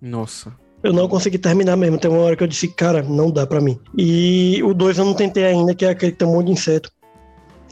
[0.00, 0.52] Nossa.
[0.82, 1.98] Eu não consegui terminar mesmo.
[1.98, 3.78] Tem uma hora que eu disse, cara, não dá pra mim.
[3.96, 6.52] E o 2 eu não tentei ainda, que é aquele que tem um monte de
[6.52, 6.92] inseto.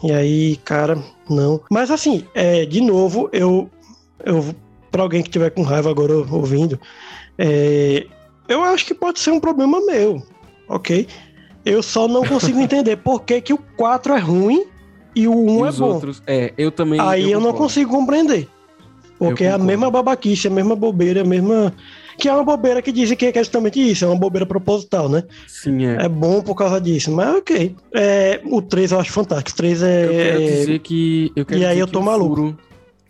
[0.02, 0.98] E aí, cara,
[1.28, 1.60] não.
[1.70, 3.70] Mas assim, é, de novo, eu,
[4.24, 4.54] eu
[4.90, 6.78] para alguém que tiver com raiva agora ouvindo,
[7.38, 8.06] é,
[8.48, 10.22] eu acho que pode ser um problema meu,
[10.68, 11.06] ok?
[11.64, 14.66] Eu só não consigo entender por que, que o 4 é ruim
[15.14, 15.84] e o 1 e é bom.
[15.86, 16.22] outros?
[16.26, 17.00] É, eu também.
[17.00, 17.58] Aí eu, não concordo.
[17.58, 18.48] consigo compreender.
[19.18, 21.72] Porque Eu é a mesma babaquice, a mesma bobeira, a mesma.
[22.18, 25.22] Que é uma bobeira que dizem que é justamente isso, é uma bobeira proposital, né?
[25.46, 26.04] Sim, é.
[26.04, 27.74] É bom por causa disso, mas ok.
[27.94, 29.50] É, o 3 eu acho fantástico.
[29.50, 30.04] O 3 é.
[30.04, 31.32] Eu quero dizer que.
[31.36, 32.34] Eu quero E aí eu tô o maluco.
[32.34, 32.58] Furo,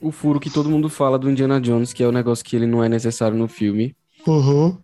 [0.00, 2.66] o furo que todo mundo fala do Indiana Jones, que é o negócio que ele
[2.66, 3.96] não é necessário no filme.
[4.26, 4.76] Uhum,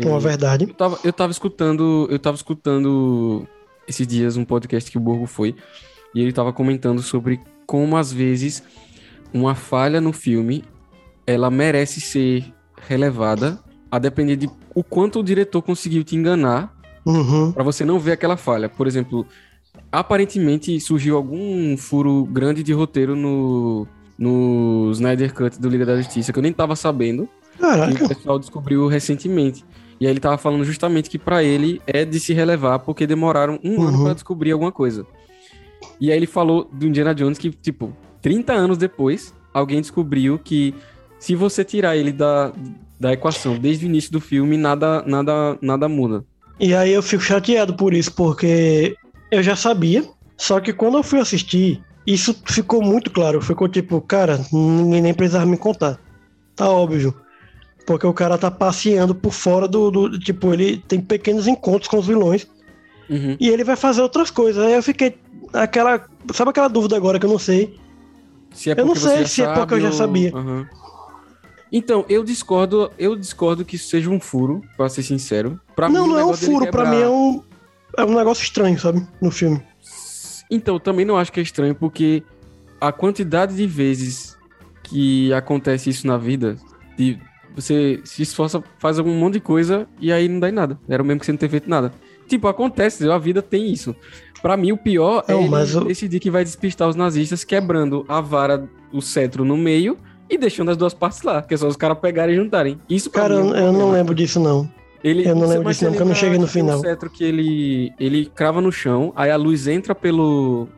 [0.00, 0.64] uma Ele- verdade.
[0.68, 3.46] Eu tava, eu tava escutando, eu tava escutando
[3.88, 5.54] esses dias um podcast que o Borgo foi,
[6.14, 8.62] e ele tava comentando sobre como às vezes
[9.32, 10.62] uma falha no filme
[11.26, 12.44] ela merece ser
[12.86, 13.58] relevada
[13.90, 16.74] a depender de o quanto o diretor conseguiu te enganar
[17.04, 18.68] Uhum, Pra você não ver aquela falha.
[18.68, 19.26] Por exemplo,
[19.90, 26.32] aparentemente surgiu algum furo grande de roteiro no no Snyder Cut do Liga da Justiça
[26.32, 27.28] que eu nem tava sabendo.
[27.54, 28.08] E o caraca.
[28.08, 29.64] pessoal descobriu recentemente.
[30.00, 33.58] E aí ele tava falando justamente que pra ele é de se relevar porque demoraram
[33.62, 34.04] um ano Uhum.
[34.04, 35.06] pra descobrir alguma coisa.
[36.00, 40.74] E aí ele falou do Indiana Jones que, tipo, 30 anos depois, alguém descobriu que
[41.18, 42.52] se você tirar ele da,
[42.98, 46.24] da equação desde o início do filme, nada, nada, nada muda.
[46.58, 48.96] E aí eu fico chateado por isso, porque
[49.30, 50.04] eu já sabia.
[50.36, 53.40] Só que quando eu fui assistir, isso ficou muito claro.
[53.40, 56.00] Ficou tipo, cara, ninguém nem precisava me contar.
[56.56, 57.14] Tá óbvio.
[57.86, 61.98] Porque o cara tá passeando por fora do, do- Tipo, ele tem pequenos encontros com
[61.98, 62.46] os vilões.
[63.10, 63.36] Uhum.
[63.40, 64.64] E ele vai fazer outras coisas.
[64.64, 65.18] Aí eu fiquei.
[65.52, 66.06] Aquela.
[66.32, 67.78] Sabe aquela dúvida agora que eu não sei?
[68.52, 70.30] Se é Eu não sei se é porque eu já sabia.
[70.34, 70.66] Aham.
[71.74, 75.58] Então, eu discordo, eu discordo que isso seja um furo, pra ser sincero.
[75.74, 76.70] Pra não, mim, não é um furo.
[76.70, 77.42] Pra quebrar- mim é um.
[77.96, 79.06] É um negócio estranho, sabe?
[79.20, 79.62] No filme.
[80.50, 82.22] Então, também não acho que é estranho, porque
[82.80, 84.36] a quantidade de vezes
[84.82, 86.56] que acontece isso na vida,
[86.96, 87.18] de
[87.54, 90.78] você se esforça, faz algum monte de coisa e aí não dá em nada.
[90.88, 91.92] Era o mesmo que você não ter feito nada.
[92.28, 93.94] Tipo, acontece, a vida tem isso.
[94.40, 97.44] Pra mim, o pior é Não, ele mas eu- decidir que vai despistar os nazistas
[97.44, 99.96] quebrando a vara, o cetro no meio
[100.28, 102.78] e deixando as duas partes lá, que é só os caras pegarem e juntarem.
[102.88, 104.68] Isso Cara, mim é um eu, eu não lembro disso, não.
[105.04, 106.78] Ele, Eu não lembro disso não, porque eu não cheguei no final.
[106.80, 110.68] cetro que ele, ele crava no chão, aí a luz entra pelo,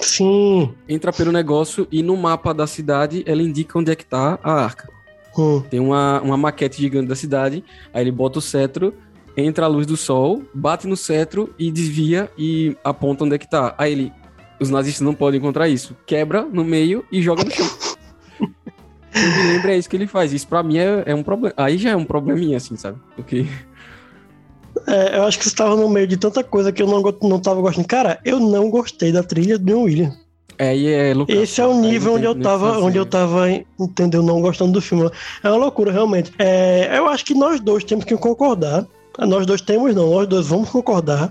[0.00, 0.72] Sim.
[0.88, 4.52] entra pelo negócio e no mapa da cidade ela indica onde é que tá a
[4.52, 4.88] arca.
[5.36, 5.62] Hum.
[5.70, 8.94] Tem uma, uma maquete gigante da cidade, aí ele bota o cetro,
[9.36, 13.48] entra a luz do sol, bate no cetro e desvia e aponta onde é que
[13.48, 13.74] tá.
[13.78, 14.12] Aí ele,
[14.60, 15.96] os nazistas não podem encontrar isso.
[16.06, 17.66] Quebra no meio e joga no chão.
[19.14, 20.32] Eu me lembro, é isso que ele faz.
[20.32, 21.54] Isso pra mim é, é um problema.
[21.56, 22.98] Aí já é um probleminha, assim, sabe?
[23.14, 23.46] Porque.
[24.86, 27.38] É, eu acho que você tava no meio de tanta coisa que eu não, não
[27.38, 27.86] tava gostando.
[27.86, 30.21] Cara, eu não gostei da trilha do John Williams.
[30.58, 31.32] É, aí é louco.
[31.32, 35.10] Esse é o nível onde eu tava, onde eu tava, entendeu, não gostando do filme.
[35.42, 36.32] É uma loucura, realmente.
[36.38, 38.86] É, eu acho que nós dois temos que concordar.
[39.18, 41.30] Nós dois temos, não, nós dois vamos concordar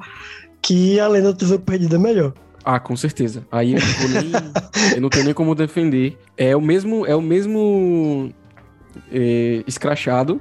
[0.61, 2.33] que a Lenda do Tesouro Perdido é melhor.
[2.63, 3.45] Ah, com certeza.
[3.51, 3.79] Aí eu
[4.09, 4.31] nem.
[4.95, 6.17] eu não tenho nem como defender.
[6.37, 7.05] É o mesmo.
[7.05, 8.31] É o mesmo.
[9.11, 10.39] é, escrachado.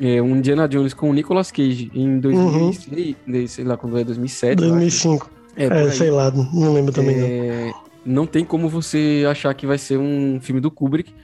[0.00, 4.04] É um Indiana Jones com o Nicolas Cage em 2006, né, sei lá quando é
[4.04, 4.62] 2007.
[4.62, 4.72] eu acho.
[4.74, 5.30] 2005.
[5.56, 7.16] É, É, sei lá, não lembro também.
[7.16, 7.87] É, não
[8.26, 11.14] tem como você achar que vai ser um filme do Kubrick.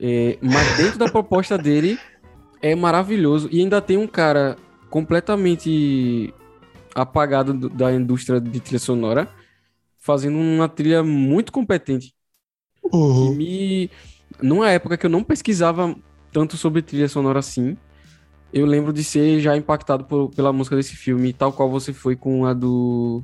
[0.00, 1.98] É, mas dentro da proposta dele
[2.60, 3.48] é maravilhoso.
[3.52, 4.56] E ainda tem um cara
[4.90, 6.32] completamente
[6.94, 9.28] apagado do- da indústria de trilha sonora
[9.98, 12.14] fazendo uma trilha muito competente.
[12.92, 13.34] Uhum.
[13.34, 13.90] me...
[14.42, 15.94] Numa época que eu não pesquisava
[16.32, 17.76] tanto sobre trilha sonora assim,
[18.52, 22.16] eu lembro de ser já impactado por- pela música desse filme, tal qual você foi
[22.16, 23.22] com a do.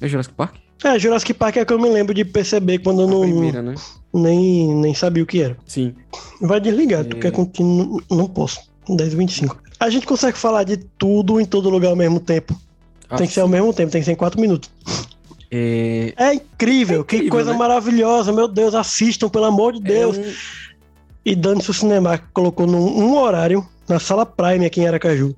[0.00, 0.56] É Jurassic Park?
[0.84, 3.74] É, Jurassic Park é que eu me lembro de perceber quando eu não, primeira, né?
[4.12, 5.56] nem, nem sabia o que era.
[5.66, 5.94] Sim.
[6.40, 7.10] Vai desligado, É.
[7.10, 8.00] porque continu...
[8.10, 8.60] não posso.
[8.88, 9.56] 10h25.
[9.80, 12.54] A gente consegue falar de tudo em todo lugar ao mesmo tempo.
[13.16, 14.70] Tem que ser ao mesmo tempo, tem que ser em 4 minutos.
[15.50, 17.58] É, É incrível, que incrível, coisa né?
[17.58, 20.16] maravilhosa, meu Deus, assistam, pelo amor de Deus.
[20.16, 20.32] é um-
[21.26, 21.34] E
[21.70, 25.34] o cinema, colocou num um horário na sala Prime aqui em Aracaju.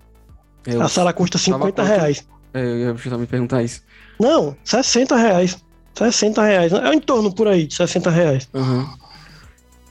[0.67, 1.87] é, A eu- sala custa tava 50 quanto?
[1.89, 2.27] reais.
[2.55, 3.83] é, eu ia justamente perguntar isso.
[4.19, 5.57] Não, 60 reais.
[5.95, 6.73] 60 reais.
[6.73, 8.49] É em torno por aí de 60 reais.
[8.55, 8.87] Aham.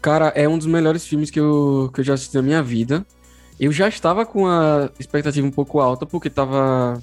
[0.02, 3.06] Cara, é um dos melhores filmes que eu, que eu já assisti na minha vida.
[3.60, 7.02] Eu já estava com a expectativa um pouco alta, porque tava.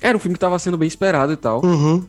[0.00, 1.64] Era um filme que tava sendo bem esperado e tal.
[1.64, 2.04] Uhum.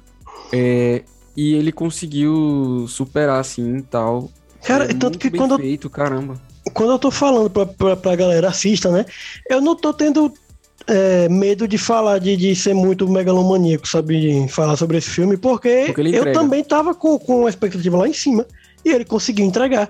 [0.54, 1.04] É,
[1.36, 4.30] e ele conseguiu superar, assim, e tal.
[4.64, 6.40] Cara, É tanto que quando eu feito, caramba.
[6.74, 9.06] quando eu tô falando pra, pra, pra galera assista, né?
[9.50, 10.32] Eu não tô tendo
[10.88, 14.20] é, medo de falar, de, de ser muito megalomaníaco, sabe?
[14.44, 18.08] De falar sobre esse filme, porque, Porque eu também tava com, com a expectativa lá
[18.08, 18.46] em cima
[18.84, 19.90] e ele conseguiu entregar.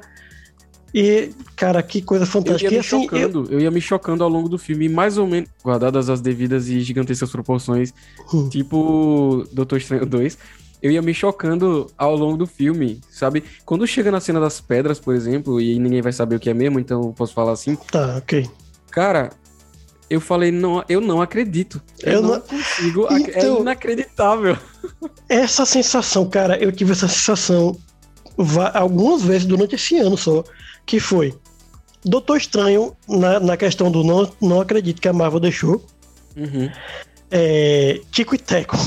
[0.93, 2.63] E, cara, que coisa Eu fantástica.
[2.63, 3.59] ia E me assim, eu, chocando, eu...
[3.59, 7.29] ia me chocando ao longo do filme, mais ou menos, guardadas as devidas e gigantescas
[7.29, 7.93] proporções,
[8.33, 8.47] Hum.
[8.47, 10.37] tipo Doutor Estranho 2,
[10.81, 13.43] eu ia me chocando ao longo do filme, sabe?
[13.65, 16.53] Quando chega na cena das pedras, por exemplo, e ninguém vai saber o que é
[16.53, 18.47] mesmo, então eu posso falar assim, tá, ok.
[18.89, 19.31] cara,
[20.09, 21.81] eu falei, não, eu não acredito.
[22.03, 24.57] Eu, Eu não, não- consigo, ac- Então- é inacreditável.
[25.27, 27.75] Essa sensação, cara, eu tive essa sensação
[28.73, 30.43] algumas vezes durante esse ano só,
[30.85, 31.33] que foi
[32.03, 35.83] Doutor Estranho, na, na questão do não, não acredito que a Marvel deixou,
[36.37, 36.69] Uhum.
[37.31, 38.77] é, Tico e Teco.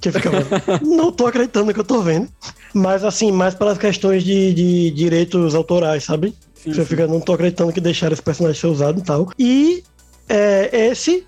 [0.00, 0.36] Que eu ficava,
[0.82, 2.28] não tô acreditando que eu tô vendo.
[2.72, 6.34] Mas assim, mais pelas questões de, de direitos autorais, sabe?
[6.54, 6.86] Sim, Você sim.
[6.86, 9.30] fica, não tô acreditando que deixaram esse personagem ser usado e tal.
[9.38, 9.82] E
[10.30, 11.24] é, esse,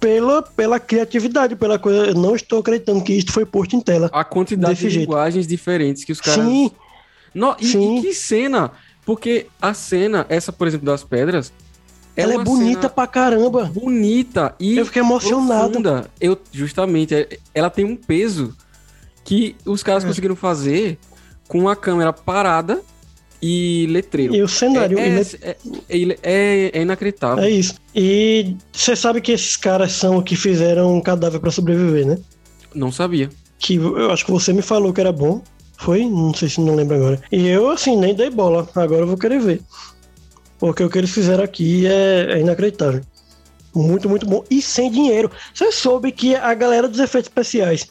[0.00, 2.06] pela, pela criatividade, pela coisa.
[2.06, 4.08] Eu não estou acreditando que isso foi posto em tela.
[4.12, 5.00] A quantidade de jeito.
[5.06, 6.70] linguagens diferentes que os caras Sim,
[7.34, 7.98] No- e, Sim.
[7.98, 8.72] e que cena!
[9.04, 11.52] Porque a cena, essa, por exemplo, das pedras.
[12.16, 13.64] ela é uma bonita pra caramba.
[13.66, 15.68] bonita e Eu fiquei emocionado.
[15.70, 16.10] profunda.
[16.20, 18.54] Eu, justamente, é- ela tem um peso
[19.24, 20.06] que os caras É.
[20.08, 20.98] conseguiram fazer
[21.46, 22.80] com a câmera parada
[23.40, 24.34] e letreiro.
[24.34, 24.98] E o cenário.
[24.98, 25.56] é, é,
[25.88, 27.42] é- é- é inacreditável.
[27.44, 27.74] É isso.
[27.94, 32.18] E você sabe que esses caras são que fizeram um cadáver pra sobreviver, né?
[32.74, 33.28] Não sabia.
[33.58, 35.42] Que eu acho que você me falou que era bom.
[35.76, 36.04] Foi?
[36.04, 37.22] Não sei se não lembro agora.
[37.30, 38.68] E eu, assim, nem dei bola.
[38.74, 39.60] Agora eu vou querer ver.
[40.58, 43.00] Porque o que eles fizeram aqui é, é inacreditável.
[43.74, 44.42] Muito, muito bom.
[44.50, 45.30] E sem dinheiro.
[45.54, 47.86] Você soube que a galera dos efeitos especiais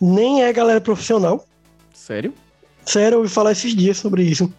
[0.00, 1.44] nem é galera profissional.
[1.92, 2.32] Sério?
[2.84, 4.52] Sério, eu ouvi falar esses dias sobre isso.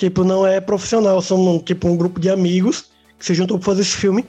[0.00, 2.86] Tipo, não é profissional, são tipo um grupo de amigos
[3.18, 4.24] que se juntou pra fazer esse filme.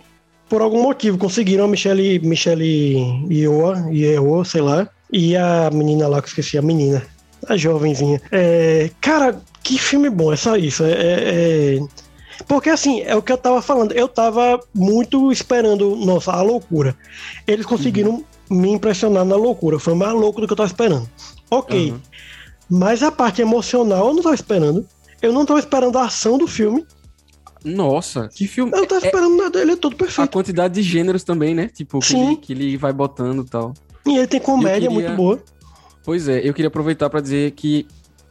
[0.49, 6.21] Por algum motivo, conseguiram a Michelle, Michelle Yeoh, Yeoh, sei lá, e a menina lá,
[6.21, 7.01] que eu esqueci, a menina,
[7.47, 8.21] a jovenzinha.
[8.33, 10.83] É, cara, que filme bom, é só isso.
[10.83, 11.79] É, é- é-
[12.49, 16.97] Porque assim, é o que eu tava falando, eu tava muito esperando, nossa, a loucura.
[17.47, 21.07] Eles conseguiram me impressionar na loucura, foi mais louco do que eu tava esperando.
[21.49, 21.91] Ok.
[21.91, 22.01] Aham.
[22.69, 24.85] Mas a parte emocional eu não tava esperando.
[25.21, 26.85] Eu não tava esperando a ação do filme.
[27.63, 28.71] Nossa, que filme.
[28.73, 29.61] Eu não tava É- esperando nada.
[29.61, 30.31] Ele é todo a perfeito.
[30.31, 31.67] quantidade de gêneros também, né?
[31.67, 32.25] Tipo, que, Sim.
[32.27, 33.73] ele, que ele vai botando e tal.
[34.05, 35.39] E ele tem comédia queria- muito boa.
[36.03, 37.85] Pois é, eu queria aproveitar para dizer que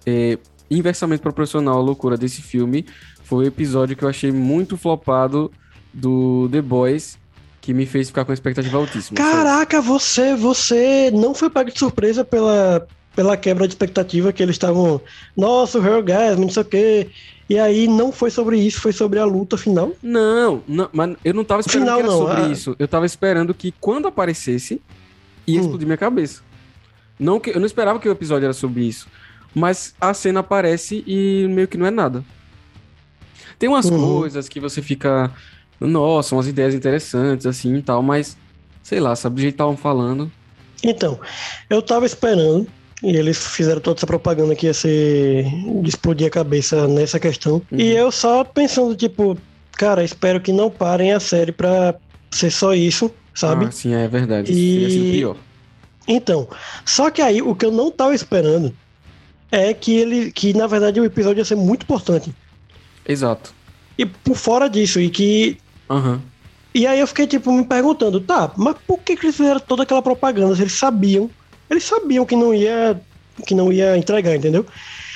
[0.05, 0.37] é,
[0.69, 2.85] inversamente proporcional à loucura desse filme
[3.23, 5.53] foi o episódio que eu achei muito flopado
[5.95, 7.17] do The Boys,
[7.61, 9.17] que me fez ficar com expectativa altíssima.
[9.17, 14.55] Caraca, você, você não foi pego de surpresa pela, pela quebra de expectativa que eles
[14.55, 15.01] estavam.
[15.37, 17.11] Nossa, o Orgasm, não sei o quê.
[17.49, 19.93] E aí não foi sobre isso, foi sobre a luta final.
[20.01, 22.49] Não, não, mas eu não tava esperando Final não, sobre ah.
[22.49, 22.77] isso.
[22.79, 24.81] Eu tava esperando que quando aparecesse,
[25.47, 25.63] ia Hum.
[25.63, 26.43] explodir minha cabeça.
[27.19, 29.09] Não que, eu não esperava que o episódio era sobre isso.
[29.53, 32.25] Mas a cena aparece e meio que não é nada.
[33.59, 34.21] Tem umas Uhum.
[34.21, 35.31] coisas que você fica.
[35.81, 38.37] Nossa, umas ideias interessantes, assim e tal, mas
[38.83, 40.31] sei lá, sabe do jeito que estavam falando.
[40.85, 41.19] Então,
[41.69, 42.67] eu tava esperando,
[43.03, 45.45] e eles fizeram toda essa propaganda que ia ser
[45.83, 47.63] de explodir a cabeça nessa questão.
[47.71, 47.79] Uhum.
[47.79, 49.37] E eu só pensando, tipo,
[49.73, 51.95] cara, espero que não parem a série pra
[52.31, 53.67] ser só isso, sabe?
[53.67, 54.53] Ah, sim, é verdade.
[54.53, 55.37] E- Teria sido pior.
[56.07, 56.49] Então,
[56.85, 58.75] só que aí o que eu não tava esperando
[59.51, 62.35] é que ele, que na verdade o episódio ia ser muito importante.
[63.07, 63.55] Exato.
[63.97, 65.59] E por fora disso, e que
[65.89, 66.21] Aham.
[66.73, 69.83] E aí eu fiquei, tipo, me perguntando, tá, mas por que, que eles fizeram toda
[69.83, 70.55] aquela propaganda?
[70.55, 71.29] Se eles sabiam,
[71.71, 73.01] eles sabiam que não ia,
[73.47, 74.67] que não ia entregar, entendeu?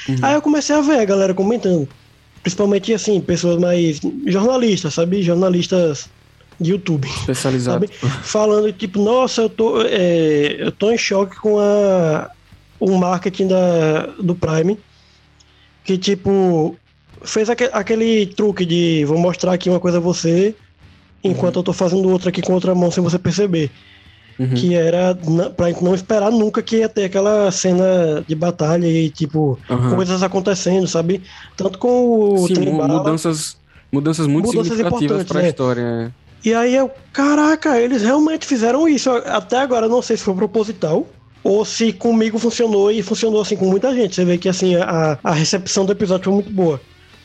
[0.09, 0.17] Uhum.
[0.23, 1.89] Aí eu comecei a ver a galera comentando.
[2.43, 5.23] Principalmente, assim, pessoas mais jornalistas, sabe?
[5.23, 6.09] Jornalistas
[6.61, 7.09] de YouTube.
[7.09, 7.89] Especializado.
[8.23, 12.31] Falando, tipo, nossa, eu tô, é, eu tô em choque com a,
[12.79, 14.79] o marketing da, do Prime.
[15.85, 16.77] Que, tipo,
[17.23, 20.55] fez aque- aquele truque de vou mostrar aqui uma coisa a você,
[21.23, 23.71] enquanto eu tô fazendo outra aqui com outra mão sem você perceber.
[24.39, 24.53] Uhum.
[24.55, 28.87] Que era na- pra gente não esperar nunca que ia ter aquela cena de batalha
[28.87, 29.95] e, tipo, Aham.
[29.95, 31.23] coisas acontecendo, sabe?
[31.57, 31.89] Tanto com
[32.41, 33.55] o Sim, mudanças,
[33.93, 35.49] mudanças muito Mudanças significativas importantes, para a né?
[35.49, 36.17] história.
[36.45, 39.09] E aí eu, caraca, eles realmente fizeram isso.
[39.11, 41.07] Até agora eu não sei se foi proposital
[41.43, 44.15] ou se comigo funcionou e funcionou assim com muita gente.
[44.15, 46.81] Você vê que assim a, a recepção do episódio foi muito boa.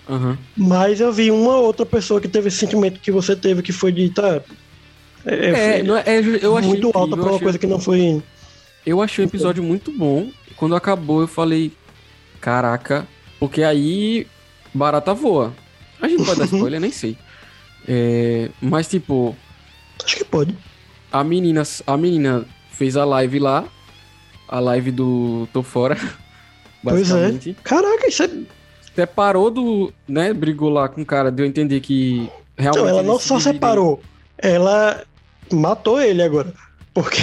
[0.07, 0.37] Aham.
[0.57, 3.91] Mas eu vi uma outra pessoa que teve esse sentimento que você teve, que foi
[3.91, 4.41] de, tá...
[5.25, 7.79] É, não é, é, eu achei muito alta incrível, pra uma achei- coisa que não
[7.79, 8.21] foi...
[8.85, 10.29] Eu achei o episódio muito bom.
[10.55, 11.71] Quando acabou, eu falei,
[12.41, 13.07] caraca,
[13.39, 14.25] porque aí
[14.73, 15.53] barata voa.
[16.01, 17.17] A gente pode dar spoiler, nem sei.
[17.87, 19.35] É, mas tipo,
[20.03, 20.55] Acho que pode.
[21.11, 23.65] a menina, a menina fez a live lá,
[24.47, 25.95] a live do Tô Fora,
[26.83, 27.13] Pois é.
[27.13, 27.57] basicamente.
[27.63, 28.29] Caraca, isso é...
[28.95, 33.03] Separou do, né, brigou lá com o cara, deu a entender que realmente Então, ela
[33.03, 33.53] não só dividem.
[33.53, 34.01] separou,
[34.37, 35.03] ela
[35.51, 36.53] matou ele agora.
[36.93, 37.21] Porque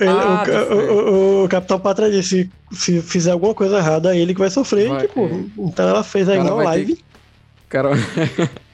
[0.00, 4.18] ele- Ah, o, tá o- o- Capitão Pátria disse: se fizer alguma coisa errada, é
[4.18, 4.88] ele que vai sofrer.
[4.88, 5.44] Vai, tipo, é.
[5.58, 6.92] então ela fez aí uma live.
[6.92, 7.90] O cara...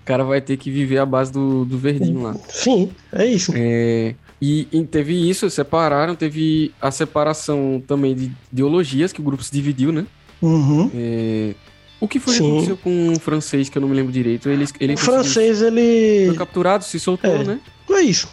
[0.00, 2.34] o cara vai ter que viver a base do, do verdinho lá.
[2.48, 3.52] Sim, é isso.
[3.54, 9.42] É, e, e teve isso, separaram, teve a separação também de ideologias, que o grupo
[9.44, 10.04] se dividiu, né?
[10.42, 10.90] Uhum.
[10.94, 11.54] É,
[12.00, 14.48] o que foi que aconteceu com o francês, que eu não me lembro direito?
[14.48, 16.26] Ele, ele O francês, ele.
[16.28, 17.44] foi capturado, se soltou, É.
[17.44, 17.60] né?
[18.00, 18.28] É isso.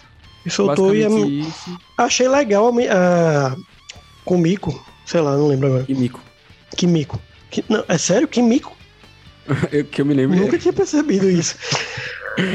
[0.45, 1.09] E soltou e a...
[1.09, 1.77] Basicamente isso.
[1.97, 3.55] achei legal a, a...
[4.25, 4.83] Kumiko.
[5.05, 5.85] Sei lá, não lembro agora.
[5.87, 6.21] E Mico.
[6.75, 7.21] Kimiko.
[7.49, 8.27] Ki- Não, é sério?
[8.27, 8.75] Kimiko?
[9.71, 10.37] Eu, que eu me lembro.
[10.37, 11.55] Nunca tinha percebido isso.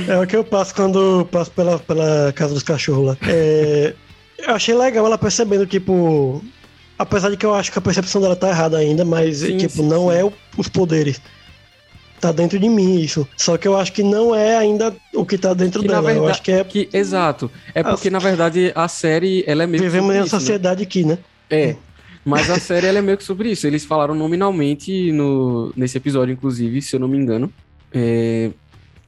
[0.07, 3.17] É o que eu passo quando passo pela, pela casa dos cachorros lá.
[3.27, 3.95] É,
[4.39, 6.45] eu achei legal ela percebendo, tipo.
[6.99, 9.73] Apesar de que eu acho que a percepção dela tá errada ainda, mas, Sim, tipo,
[9.79, 10.17] sim, não sim.
[10.19, 11.21] é o- os poderes.
[12.23, 13.27] Tá dentro de mim isso.
[13.37, 16.03] Só que eu acho que não é ainda o que tá dentro Que, dela.
[16.03, 16.63] Eu verdade- acho que é.
[16.63, 17.51] Que, exato.
[17.75, 20.31] É porque, na verdade, a série, ela é meio que Vivemos sobre em uma né?
[20.31, 21.19] sociedade aqui, né?
[21.51, 21.75] É.
[22.25, 23.67] Mas a série ela é meio que sobre isso.
[23.67, 27.53] Eles falaram nominalmente no, nesse episódio, inclusive, se eu não me engano.
[27.93, 28.51] É,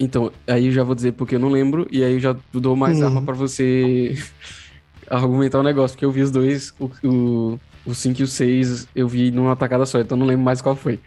[0.00, 2.74] Então, aí eu já vou dizer porque eu não lembro, e aí eu já dou
[2.74, 3.06] mais Uhum.
[3.06, 4.18] arma pra você
[5.08, 8.88] argumentar o negócio, porque eu vi os dois, o, o, o 5 e o 6,
[8.94, 10.98] eu vi numa tacada só, então não lembro mais qual foi.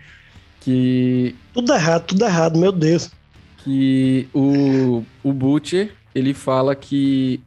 [0.68, 3.10] Que, Tudo errado, tudo errado, meu Deus.
[3.64, 7.40] que o, o Butcher, ele fala que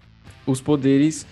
[0.47, 1.27] os poderes,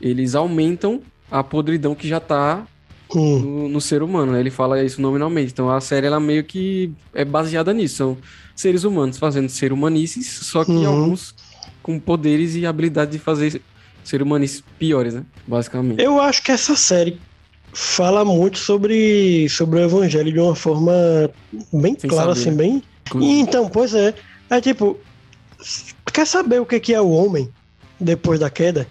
[0.00, 2.66] eles aumentam a podridão que já tá
[3.14, 3.38] Hum.
[3.38, 4.40] no, no ser humano, né?
[4.40, 5.52] Ele fala isso nominalmente.
[5.52, 7.94] Então a série ela meio que é baseada nisso.
[7.96, 8.18] São
[8.56, 10.86] seres humanos fazendo ser humanices, só que Uhum.
[10.88, 11.34] alguns
[11.82, 13.60] com poderes e habilidade de fazer
[14.02, 15.24] ser humanices piores, né?
[15.46, 16.02] Basicamente.
[16.02, 17.20] Eu acho que essa série
[17.72, 20.92] fala muito sobre, sobre o evangelho de uma forma
[21.72, 22.56] bem Sem clara, saber, assim, né?
[22.56, 22.82] bem.
[23.20, 24.14] E então, pois é.
[24.50, 24.98] É tipo,
[26.12, 27.48] quer saber o que que é o homem
[27.98, 28.86] depois da queda?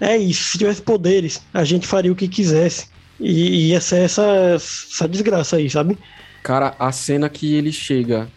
[0.00, 0.52] É isso.
[0.52, 2.86] Se tivesse poderes, a gente faria o que quisesse.
[3.20, 5.96] E ia ser essa, essa desgraça aí, sabe?
[6.42, 8.28] Cara, a cena que ele chega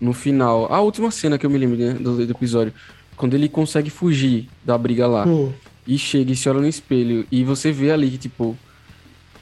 [0.00, 2.72] no final, a última cena que eu me lembro né, do, do episódio,
[3.16, 5.52] quando ele consegue fugir da briga lá Hum.
[5.86, 8.56] e chega e se olha no espelho e você vê ali que, tipo,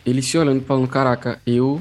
[0.08, 1.80] ele se olhando falando, caraca, eu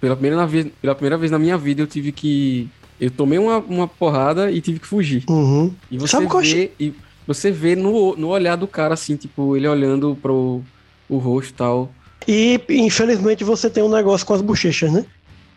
[0.00, 2.68] pela primeira, vez, pela primeira vez na minha vida eu tive que
[3.00, 5.24] eu tomei uma, uma porrada e tive que fugir.
[5.28, 5.74] Uhum.
[5.90, 6.94] E você Sabe vê e
[7.26, 10.62] você vê no, no olhar do cara assim, tipo, ele olhando pro
[11.08, 11.90] o rosto e tal.
[12.26, 15.04] E infelizmente você tem um negócio com as bochechas, né?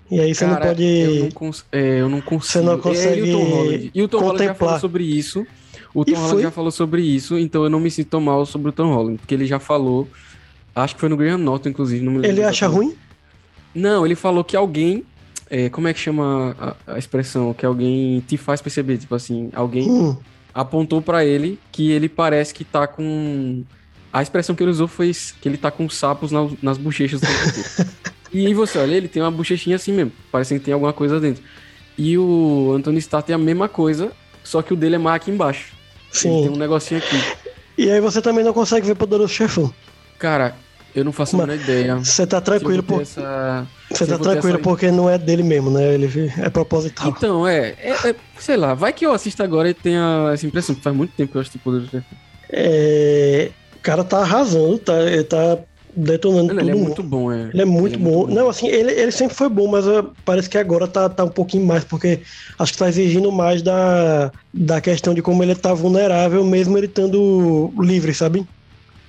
[0.10, 0.84] E aí você Cara, não pode.
[0.84, 2.63] Eu não, cons é, eu não consigo.
[2.63, 3.91] não É, consegue e o Tom Holland.
[3.93, 4.56] E o Tom Holland já contemplar.
[4.56, 5.45] falou sobre isso.
[5.93, 6.41] O E Tom Holland foi?
[6.41, 9.34] já falou sobre isso, então eu não me sinto mal sobre o Tom Holland, porque
[9.34, 10.08] ele já falou.
[10.84, 12.04] Acho que foi no Graham Norton, inclusive.
[12.04, 12.96] Não me lembro Ele acha ruim?
[13.74, 15.04] Não, ele falou que alguém.
[15.50, 17.54] é, como é que chama a, a expressão?
[17.54, 20.16] Que alguém te faz perceber, tipo assim, alguém Hum.
[20.54, 23.63] apontou pra ele que ele parece que tá com.
[24.12, 25.12] A expressão que ele usou foi
[25.42, 27.28] que ele tá com sapos na- nas bochechas do.
[28.34, 31.18] E aí você olha, ele tem uma bochechinha assim mesmo, parece que tem alguma coisa
[31.18, 31.42] dentro.
[31.98, 34.12] E o Anthony Starr tem a mesma coisa,
[34.44, 35.72] só que o dele é mais aqui embaixo.
[36.13, 36.50] Ele tem Sim.
[36.50, 37.16] um negocinho aqui.
[37.78, 39.74] E aí você também não consegue ver Poderoso Chefão.
[40.20, 40.56] Cara,
[41.00, 41.96] eu não faço a Mas menor ideia.
[41.98, 43.06] Você tá tranquilo, por...
[43.06, 45.94] você tá tranquilo essa- porque não é dele mesmo, né?
[45.94, 47.10] Ele é proposital.
[47.16, 50.76] Então, é, é- é- Sei lá, vai que eu assisto agora e tenha essa impressão,
[50.76, 52.17] faz muito tempo que eu assisti Poder do Chefão.
[52.50, 55.58] É, O cara tá arrasando, tá, ele tá
[55.96, 56.84] detonando Ele, todo é mundo.
[56.86, 57.50] muito bom, é.
[57.54, 58.17] Ele é muito Ele é bom.
[58.17, 58.34] muito bom.
[58.36, 61.30] Não, assim, ele, ele sempre foi bom, mas uh, parece que agora tá, tá um
[61.30, 62.19] pouquinho mais, porque
[62.60, 66.86] acho que tá exigindo mais da, da questão de como ele tá vulnerável, mesmo ele
[66.88, 68.46] estando livre, sabe?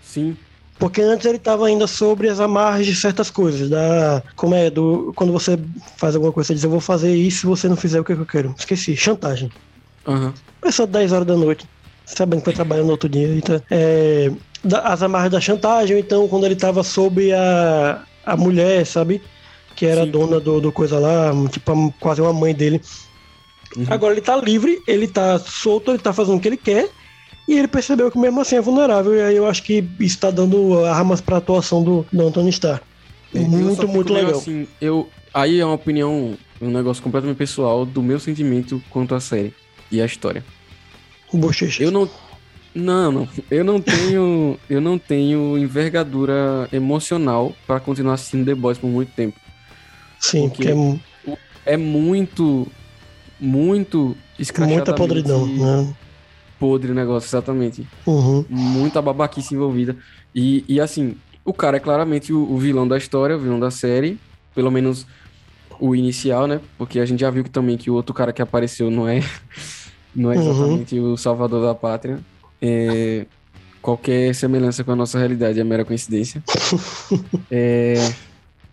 [0.03, 0.37] Sim.
[0.79, 4.23] Porque antes ele tava ainda sobre as amarras de certas coisas, da.
[4.37, 4.71] Como é?
[4.71, 5.59] Do, quando você
[5.97, 8.13] faz alguma coisa, você diz, eu vou fazer isso se você não fizer o que
[8.13, 8.55] eu quero.
[8.57, 9.51] Esqueci, chantagem.
[10.07, 10.33] Aham.
[10.61, 11.67] Começou 10 horas da noite,
[12.07, 13.35] sabendo que vai trabalhar no outro dia.
[13.37, 14.31] Então, é,
[14.85, 19.21] as amarras da chantagem, então, quando ele tava sob a, a mulher, sabe?
[19.75, 20.11] Que era Sim.
[20.11, 22.81] dona do, do coisa lá, tipo, quase uma mãe dele.
[23.77, 23.87] Uhum.
[23.91, 26.89] Agora ele tá livre, ele tá solto, ele tá fazendo o que ele quer.
[27.49, 29.17] E ele percebeu que mesmo assim é vulnerável.
[29.17, 32.83] E aí eu acho que isso tá dando armas pra atuação do, do Anthony Starr.
[33.33, 34.33] Só Muito, muito legal.
[34.33, 39.21] Assim, eu, aí é uma opinião um negócio completamente pessoal do meu sentimento quanto à
[39.21, 39.55] série
[39.91, 40.45] e à história.
[41.33, 41.83] Bochecha.
[41.83, 42.09] Eu não.
[42.75, 43.29] Não, não.
[43.51, 44.59] Eu não tenho.
[44.69, 49.39] eu não tenho envergadura emocional para continuar assistindo The Boys por muito tempo.
[50.21, 50.69] Sim, porque
[51.25, 52.67] porque é É muito.
[53.41, 55.95] Muito escrachadamente muita podridão, né?
[56.59, 57.87] Podre o negócio, exatamente.
[58.07, 58.45] Uhum.
[58.49, 59.97] Muita babaquice envolvida.
[60.35, 63.71] E, e assim, o cara é claramente o, o vilão da história, o vilão da
[63.71, 64.19] série.
[64.55, 65.07] Pelo menos
[65.81, 66.61] o inicial, né?
[66.77, 69.23] Porque a gente já viu que também que o outro cara que apareceu não é,
[70.15, 70.51] não é Uhum.
[70.51, 72.19] exatamente o salvador da pátria.
[72.61, 73.25] É,
[73.81, 76.43] qualquer semelhança com a nossa realidade é mera coincidência.
[77.51, 77.95] É,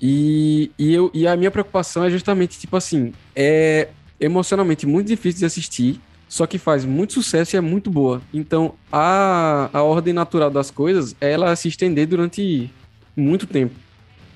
[0.01, 3.87] e, e, eu, e a minha preocupação é justamente, tipo assim, é
[4.19, 8.21] emocionalmente muito difícil de assistir, só que faz muito sucesso e é muito boa.
[8.33, 12.69] Então, a, a ordem natural das coisas é ela se estender durante
[13.15, 13.75] muito tempo.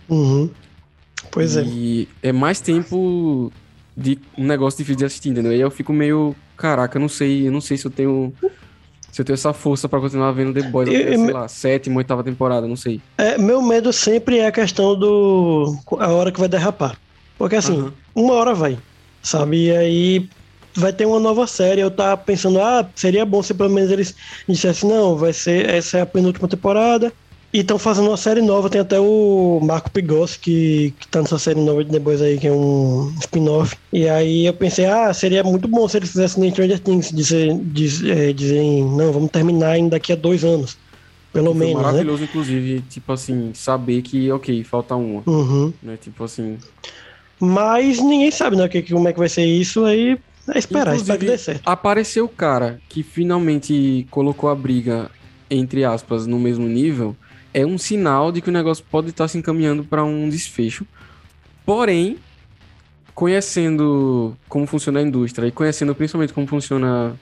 [0.08, 0.50] Uhum.
[1.32, 1.64] Pois é.
[1.64, 3.52] E é mais tempo
[3.96, 5.54] de um negócio difícil de assistir, entendeu?
[5.54, 8.34] E eu fico meio, caraca, eu não sei, eu não sei se eu tenho
[9.12, 12.24] se eu tenho essa força pra continuar vendo The Boys até, sei lá, sétima, oitava
[12.24, 13.02] temporada, não sei.
[13.18, 15.76] É, meu medo sempre é a questão do.
[16.00, 16.98] a hora que vai derrapar.
[17.38, 17.94] Porque assim, Aham.
[18.14, 18.78] uma hora vai,
[19.22, 19.66] sabe?
[19.66, 20.30] E aí
[20.80, 21.82] vai ter uma nova série.
[21.82, 24.16] Eu tava pensando, ah, seria bom se pelo menos eles
[24.48, 27.12] dissessem, não, vai ser, essa é a penúltima temporada.
[27.52, 31.40] E estão fazendo uma série nova, tem até o Marco Pigossi, que, que tá nessa
[31.40, 33.76] série nova de Boys aí, que é um spin-off.
[33.92, 37.58] E aí eu pensei, ah, seria muito bom se eles fizessem nem Stranger Things, dizer,
[37.64, 40.78] diz, é, dizem, não, vamos terminar ainda daqui a dois anos.
[41.34, 41.84] Pelo Foi menos, né?
[41.84, 45.74] maravilhoso, inclusive, tipo assim, saber que, ok, falta uma, Uhum.
[45.82, 45.98] né?
[45.98, 46.58] Tipo assim.
[47.40, 50.18] Mas ninguém sabe, né, que- como é que vai ser isso, aí
[50.54, 51.62] é esperar, esperar que dê certo.
[51.66, 55.10] apareceu o cara que finalmente colocou a briga,
[55.50, 57.16] entre aspas, no mesmo nível,
[57.54, 60.86] é um sinal de que o negócio pode estar se encaminhando para um desfecho.
[61.66, 62.18] Porém,
[63.14, 67.16] conhecendo como funciona a indústria e conhecendo principalmente como funciona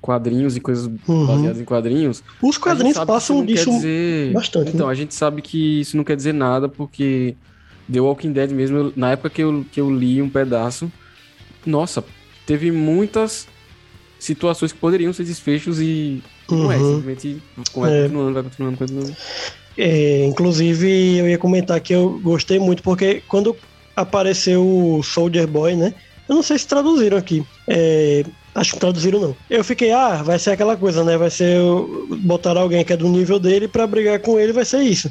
[0.00, 1.26] quadrinhos e coisas Uhum.
[1.26, 4.32] baseadas em quadrinhos, Os quadrinhos passam disso quer dizer...
[4.34, 4.92] bastante, Então, né?
[4.92, 7.36] a gente sabe que isso não quer dizer nada, porque
[7.92, 10.90] The Walking Dead mesmo, eu- na época que eu, que eu li um pedaço,
[11.64, 12.02] nossa,
[12.46, 13.46] teve muitas
[14.18, 16.84] situações que poderiam ser desfechos e não é, Uhum.
[17.00, 17.42] simplesmente
[17.74, 18.02] vai É.
[18.02, 19.16] continuando, vai continuando, continuando.
[19.76, 23.56] É, inclusive, eu ia comentar que eu gostei muito, porque quando
[23.96, 25.94] apareceu o Soldier Boy, né?
[26.28, 27.42] Eu não sei se traduziram aqui.
[27.68, 28.22] É,
[28.54, 29.36] acho que traduziram não.
[29.50, 31.16] Eu fiquei, ah, vai ser aquela coisa, né?
[31.16, 31.58] Vai ser
[32.20, 35.10] botar alguém que é do nível dele pra brigar com ele, vai ser isso.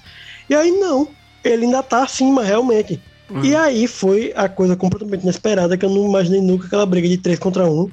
[0.49, 1.07] E aí não,
[1.43, 2.99] ele ainda tá acima, realmente.
[3.33, 3.43] Uhum.
[3.45, 7.17] E aí foi a coisa completamente inesperada que eu não imaginei nunca aquela briga de
[7.17, 7.89] 3 contra 1,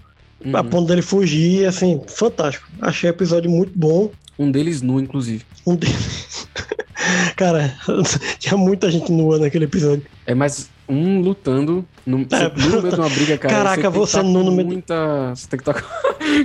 [0.53, 0.69] a Uhum.
[0.69, 2.67] ponto dele fugir, assim, fantástico.
[2.81, 4.11] Achei o episódio muito bom.
[4.39, 5.45] Um deles nu, inclusive.
[5.67, 6.47] Um deles.
[7.37, 7.75] Cara,
[8.39, 10.05] tinha muita gente nua naquele episódio.
[10.27, 13.55] É, mas um lutando no, É, no meio de uma briga, cara.
[13.55, 15.33] Caraca, você tá nu no meio- muita.
[15.35, 15.89] Você tem que estar com.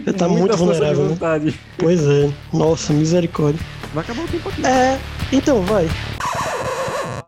[0.06, 1.18] Você tá muito vulnerável, né?
[1.78, 2.32] Pois é.
[2.54, 3.60] Nossa, misericórdia.
[3.94, 4.66] Vai acabar o tempo aqui.
[4.66, 5.00] É,
[5.32, 5.88] então vai.